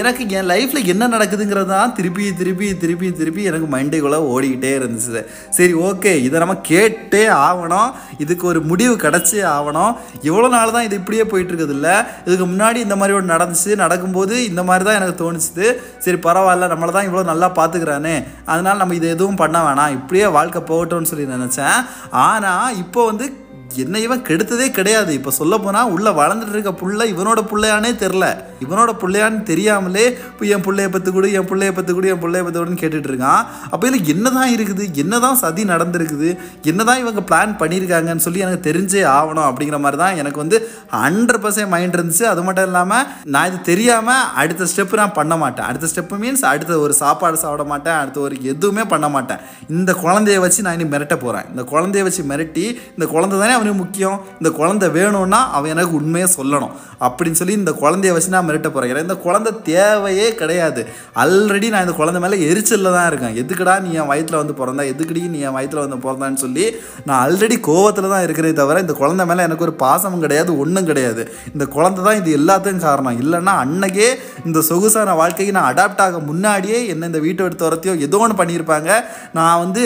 எனக்கு 0.01 0.23
என் 0.37 0.49
லைஃப்பில் 0.51 0.89
என்ன 0.93 1.07
நடக்குதுங்கிறது 1.13 1.69
தான் 1.71 1.93
திருப்பி 1.97 2.25
திருப்பி 2.39 2.67
திருப்பி 2.83 3.07
திருப்பி 3.19 3.41
எனக்கு 3.49 3.67
மைண்டுக்குள்ளே 3.73 4.19
ஓடிக்கிட்டே 4.33 4.71
இருந்துச்சு. 4.79 5.21
சரி 5.57 5.73
ஓகே 5.87 6.13
இதை 6.27 6.37
நம்ம 6.43 6.55
கேட்டே 6.69 7.23
ஆகணும். 7.47 7.89
இதுக்கு 8.23 8.45
ஒரு 8.51 8.61
முடிவு 8.71 8.93
கிடச்சே 9.05 9.41
ஆகணும். 9.55 9.91
இவ்வளோ 10.29 10.47
நாள் 10.55 10.75
தான் 10.75 10.85
இது 10.87 10.99
இப்படியே 11.01 11.25
போயிட்டுருக்குது 11.31 11.75
இல்லை 11.77 11.95
இதுக்கு 12.27 12.47
முன்னாடி 12.53 12.79
இந்த 12.85 12.97
மாதிரி 13.01 13.17
ஒன்று 13.19 13.33
நடந்துச்சு 13.35 13.81
நடக்கும்போது 13.83 14.35
இந்த 14.49 14.63
மாதிரி 14.69 14.85
தான் 14.89 14.99
எனக்கு 14.99 15.17
தோணுச்சுது. 15.23 15.67
சரி 16.05 16.19
பரவாயில்ல 16.27 16.71
நம்மளை 16.73 16.93
தான் 16.97 17.07
இவ்வளோ 17.09 17.25
நல்லா 17.31 17.49
பார்த்துக்கிறானே 17.59 18.15
அதனால் 18.51 18.81
நம்ம 18.83 18.95
இது 18.99 19.09
எதுவும் 19.15 19.41
பண்ண 19.43 19.59
வேணாம். 19.67 19.95
இப்படியே 19.99 20.27
வாழ்க்கை 20.37 20.63
போகட்டும்னு 20.71 21.11
சொல்லி 21.11 21.27
நினச்சேன். 21.35 21.77
ஆனால் 22.25 22.81
இப்போ 22.83 23.01
வந்து 23.05 23.25
என்ன 23.83 23.99
இவன் 24.05 24.23
கெடுத்ததே 24.29 24.67
கிடையாது. 24.77 25.11
இப்போ 25.19 25.31
சொல்ல 25.39 25.57
போனால் 25.65 25.91
உள்ளே 25.95 26.11
வளர்ந்துட்டு 26.19 26.55
இருக்க 26.55 26.73
புள்ள 26.81 27.05
இவனோட 27.13 27.41
பிள்ளையானே 27.51 27.91
தெரில 28.03 28.25
இவனோட 28.63 28.91
பிள்ளையான்னு 29.01 29.41
தெரியாமலே 29.49 30.03
இப்போ 30.31 30.43
என் 30.55 30.63
பிள்ளைய 30.65 30.89
பத்து 30.95 31.09
கொடு 31.13 31.31
என் 31.39 31.47
பிள்ளைய 31.49 31.71
பத்து 31.77 31.91
கொடு 31.95 32.11
என் 32.13 32.21
பிள்ளைய 32.23 32.43
பத்து 32.45 32.59
கூடன்னு 32.59 32.81
கேட்டுட்டு 32.81 33.09
இருக்கான் 33.11 33.41
அப்போ 33.71 33.83
இதில் 33.89 34.09
என்னதான் 34.13 34.51
இருக்குது? 34.55 34.83
என்ன 35.03 35.19
தான் 35.25 35.39
சதி 35.43 35.63
நடந்திருக்குது? 35.71 36.29
என்னதான் 36.71 37.01
இவங்க 37.03 37.21
பிளான் 37.29 37.55
பண்ணியிருக்காங்கன்னு 37.61 38.25
சொல்லி 38.27 38.43
எனக்கு 38.45 38.67
தெரிஞ்சே 38.69 39.01
ஆகணும் 39.17 39.47
அப்படிங்கிற 39.49 39.79
மாதிரி 39.85 39.99
தான் 40.03 40.19
எனக்கு 40.21 40.41
வந்து 40.43 40.59
ஹண்ட்ரட் 41.03 41.41
பர்சன்ட் 41.45 41.71
மைண்ட் 41.73 41.97
இருந்துச்சு. 41.97 42.25
அது 42.33 42.43
மட்டும் 42.47 42.67
இல்லாமல் 42.69 43.05
நான் 43.35 43.49
இது 43.51 43.59
தெரியாமல் 43.71 44.23
அடுத்த 44.43 44.67
ஸ்டெப்பு 44.73 45.01
நான் 45.01 45.15
பண்ண 45.19 45.35
மாட்டேன். 45.43 45.67
அடுத்த 45.69 45.89
ஸ்டெப்பு 45.93 46.17
மீன்ஸ் 46.23 46.45
அடுத்த 46.53 46.79
ஒரு 46.85 46.95
சாப்பாடு 47.01 47.37
சாப்பிட 47.43 47.65
மாட்டேன். 47.73 47.97
அடுத்த 48.01 48.19
ஒரு 48.27 48.37
எதுவுமே 48.53 48.85
பண்ண 48.93 49.09
மாட்டேன். 49.15 49.41
இந்த 49.77 49.91
குழந்தைய 50.03 50.39
வச்சு 50.45 50.65
நான் 50.67 50.77
இனி 50.79 50.87
மிரட்ட 50.95 51.17
போகிறேன் 51.25 51.47
இந்த 51.53 51.65
குழந்தைய 51.73 52.03
வச்சு 52.09 52.23
மிரட்டி 52.31 52.65
இந்த 52.95 53.05
குழந்தை 53.13 53.35
தானே 53.43 53.55
அவனுக்கு 53.63 53.81
முக்கியம். 53.83 54.17
இந்த 54.39 54.49
குழந்தை 54.59 54.87
வேணும்னா 54.97 55.39
அவன் 55.57 55.71
எனக்கு 55.73 55.93
உண்மையை 55.99 56.27
சொல்லணும். 56.37 56.73
அப்படின்னு 57.05 57.37
சொல்லி 57.39 57.55
இந்த 57.61 57.71
குழந்தைய 57.81 58.11
வச்சு 58.15 58.33
நான் 58.35 58.47
மிரட்ட 58.47 58.69
போகிறேன் 58.75 59.05
இந்த 59.07 59.15
குழந்தை 59.25 59.51
தேவையே 59.69 60.27
கிடையாது. 60.41 60.81
ஆல்ரெடி 61.23 61.67
நான் 61.73 61.85
இந்த 61.85 61.95
குழந்தை 61.99 62.19
மேலே 62.23 62.37
எரிச்சலில் 62.49 62.95
தான் 62.97 63.07
இருக்கேன். 63.11 63.35
எதுக்குடா 63.41 63.75
நீ 63.85 63.89
என் 64.01 64.09
வயிற்றில் 64.11 64.39
வந்து 64.41 64.55
பிறந்தா? 64.59 64.85
எதுக்குடி 64.93 65.21
நீ 65.35 65.39
என் 65.47 65.55
வயிற்றில் 65.57 65.83
வந்து 65.85 65.99
பிறந்தான்னு 66.05 66.41
சொல்லி 66.45 66.65
நான் 67.07 67.19
ஆல்ரெடி 67.25 67.57
கோவத்தில் 67.69 68.11
தான் 68.13 68.25
இருக்கிறதே 68.27 68.53
தவிர 68.61 68.83
இந்த 68.85 68.95
குழந்தை 69.01 69.25
மேலே 69.31 69.45
எனக்கு 69.47 69.65
ஒரு 69.67 69.75
பாசமும் 69.83 70.23
கிடையாது 70.25 70.51
ஒன்றும் 70.63 70.89
கிடையாது. 70.91 71.25
இந்த 71.53 71.67
குழந்தை 71.75 72.01
தான் 72.07 72.19
இது 72.21 72.31
எல்லாத்துக்கும் 72.39 72.85
காரணம். 72.87 73.19
இல்லைன்னா 73.23 73.55
அன்னைக்கே 73.65 74.09
இந்த 74.47 74.61
சொகுசான 74.71 75.15
வாழ்க்கைக்கு 75.21 75.57
நான் 75.59 75.69
அடாப்ட் 75.71 76.03
ஆக 76.07 76.21
முன்னாடியே 76.31 76.79
என்ன 76.93 77.11
இந்த 77.11 77.21
வீட்டை 77.27 77.45
எடுத்து 77.47 77.67
வரத்தையோ 77.69 77.95
ஏதோ 78.07 78.19
ஒன்று 78.25 78.39
பண்ணியிருப்பாங்க. 78.41 78.91
நான் 79.39 79.61
வந்து 79.63 79.83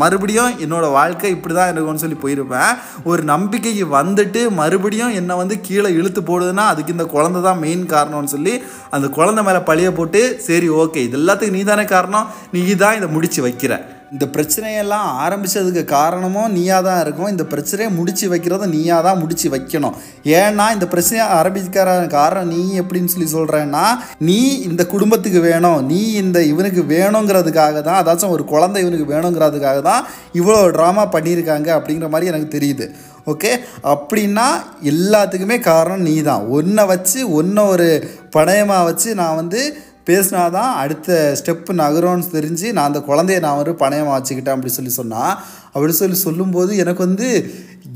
மறுபடியும் 0.00 0.52
என்னோடய 0.64 0.96
வாழ்க்கை 0.98 1.30
இப்படி 1.36 1.54
தான் 1.54 1.70
இருக்கும்னு 1.72 2.02
சொல்லி 2.02 2.18
போயிருப்பேன். 2.24 2.63
ஒரு 3.04 3.22
நம்பிக்கைக்கு 3.22 3.86
வந்துட்டு 3.96 4.50
மறுபடியும் 4.50 5.12
என்னை 5.12 5.36
வந்து 5.36 5.60
கீழே 5.60 5.88
இழுத்து 5.90 6.20
போடுதுன்னா 6.20 6.66
அதுக்கு 6.66 6.92
இந்த 6.92 7.04
குழந்தை 7.04 7.42
தான் 7.42 7.58
மெயின் 7.58 7.86
காரணம்னு 7.86 8.24
சொல்லி 8.24 8.54
அந்த 8.90 9.08
குழந்தை 9.08 9.44
மேலே 9.44 9.58
பழிய 9.58 9.90
போட்டு 9.90 10.40
சரி 10.46 10.70
ஓகே 10.70 10.96
இது 10.96 11.18
எல்லாத்துக்கும் 11.18 11.50
நீ 11.50 11.62
தானே 11.62 11.84
காரணம் 11.84 12.26
நீ 12.50 12.74
தான் 12.74 12.96
இதை 12.96 13.08
முடிச்சு 13.08 13.42
வைக்கிற. 13.42 13.72
இந்த 14.14 14.26
பிரச்சனையெல்லாம் 14.34 15.06
ஆரம்பித்ததுக்கு 15.22 15.82
காரணமும் 15.92 16.52
நீயாக 16.56 16.82
தான் 16.86 17.00
இருக்கும் 17.04 17.30
இந்த 17.32 17.44
பிரச்சனையை 17.52 17.90
முடித்து 17.96 18.26
வைக்கிறத 18.32 18.66
நீயாக 18.74 19.00
தான் 19.06 19.20
முடித்து 19.22 19.46
வைக்கணும். 19.54 19.96
ஏன்னா 20.40 20.66
இந்த 20.74 20.86
பிரச்சனையை 20.92 21.24
ஆரம்பிக்கிற 21.38 21.94
காரணம் 22.18 22.52
நீ 22.54 22.60
எப்படின்னு 22.82 23.12
சொல்லி 23.14 23.28
சொல்கிறேன்னா 23.36 23.86
நீ 24.28 24.38
இந்த 24.68 24.82
குடும்பத்துக்கு 24.92 25.40
வேணும். 25.48 25.80
நீ 25.92 26.00
இந்த 26.22 26.40
இவனுக்கு 26.52 26.84
வேணுங்கிறதுக்காக 26.94 27.82
தான் 27.88 28.00
அதாச்சும் 28.02 28.34
ஒரு 28.36 28.44
குழந்தை 28.52 28.82
இவனுக்கு 28.84 29.08
வேணுங்கிறதுக்காக 29.14 29.80
தான் 29.90 30.04
இவ்வளோ 30.40 30.60
ட்ராமா 30.76 31.06
பண்ணியிருக்காங்க 31.16 31.70
அப்படிங்கிற 31.78 32.10
மாதிரி 32.14 32.30
எனக்கு 32.32 32.48
தெரியுது. 32.56 32.86
ஓகே 33.32 33.50
அப்படின்னா 33.94 34.46
எல்லாத்துக்குமே 34.92 35.56
காரணம் 35.70 36.06
நீ 36.08 36.14
தான் 36.30 36.46
ஒன்றை 36.56 36.84
வச்சு 36.92 37.20
ஒன்றை 37.38 37.64
ஒரு 37.74 37.88
பணயமாக 38.36 38.86
வச்சு 38.88 39.10
நான் 39.22 39.38
வந்து 39.40 39.60
பேசினா 40.06 40.50
தான் 40.50 40.72
அடுத்த 40.76 41.36
ஸ்டெப்பு 41.40 41.72
நகரும்னு 41.72 42.34
தெரிஞ்சு 42.34 42.72
நான் 42.72 42.88
அந்த 42.90 43.00
குழந்தைய 43.08 43.40
நான் 43.40 43.56
ஒரு 43.56 43.72
பணையமாக 43.82 44.16
வச்சுக்கிட்டேன் 44.16 44.56
அப்படி 44.56 44.72
சொல்லி 44.72 44.90
சொன்னால் 44.90 45.34
அப்படி 45.72 45.92
சொல்லி 45.92 46.16
சொல்லும்போது 46.16 46.76
எனக்கு 46.76 47.02
வந்து 47.06 47.28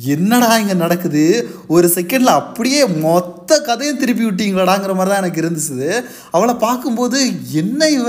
என்னடா 0.07 0.49
இங்கே 0.57 0.75
நடக்குது? 0.75 1.23
ஒரு 1.67 1.87
செகண்டில் 1.95 2.39
அப்படியே 2.41 2.81
மொத்த 2.87 3.61
கதையும் 3.61 3.97
திருப்பி 3.97 4.25
விட்டீங்களாடாங்கிற 4.25 4.95
மாதிரி 4.95 5.13
தான் 5.13 5.23
எனக்கு 5.23 5.43
இருந்துச்சு 5.43 5.89
அவளை 6.31 6.55
பார்க்கும்போது 6.55 7.19
என்ன 7.53 7.89
இவ? 7.89 8.09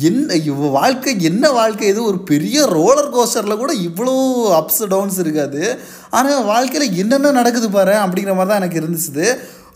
என்ன 0.00 0.34
இவ 0.34 0.68
வாழ்க்கை 0.68 1.12
என்ன 1.20 1.44
வாழ்க்கை? 1.50 1.86
இது 1.88 2.00
ஒரு 2.04 2.18
பெரிய 2.22 2.66
ரோலர் 2.66 3.12
கோஸ்டரில் 3.14 3.56
கூட 3.56 3.72
இவ்வளோ 3.86 4.14
அப்ஸ் 4.58 4.82
டவுன்ஸ் 4.86 5.18
இருக்காது. 5.18 5.62
ஆனால் 6.10 6.44
வாழ்க்கையில் 6.44 6.96
என்னென்ன 6.96 7.30
நடக்குது 7.30 7.70
பாரு? 7.70 7.94
அப்படிங்கிற 8.04 8.34
மாதிரி 8.34 8.52
தான் 8.52 8.60
எனக்கு 8.62 8.80
இருந்துச்சு 8.80 9.26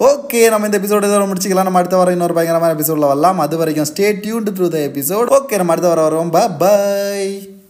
ஓகே 0.00 0.48
நம்ம 0.48 0.66
இந்த 0.66 0.78
எபிசோட 0.78 1.06
இதோட 1.08 1.32
முடிச்சிக்கலாம். 1.32 1.62
நம்ம 1.62 1.78
அடுத்த 1.78 1.96
வாரம் 1.96 2.12
இன்னொரு 2.12 2.34
பயங்கரமான 2.34 2.72
எபிசோடில் 2.72 3.04
வரலாம். 3.04 3.38
அது 3.38 3.56
வரைக்கும் 3.56 3.86
stay 3.94 4.02
tuned 4.02 4.52
through 4.56 4.68
the 4.68 4.78
episode 4.78 5.28
okay 5.38 5.56
நம்ம 5.56 5.72
அடுத்த 5.72 5.94
வாரம் 5.94 6.30
வரோம் 6.30 6.56
பை 6.58 7.61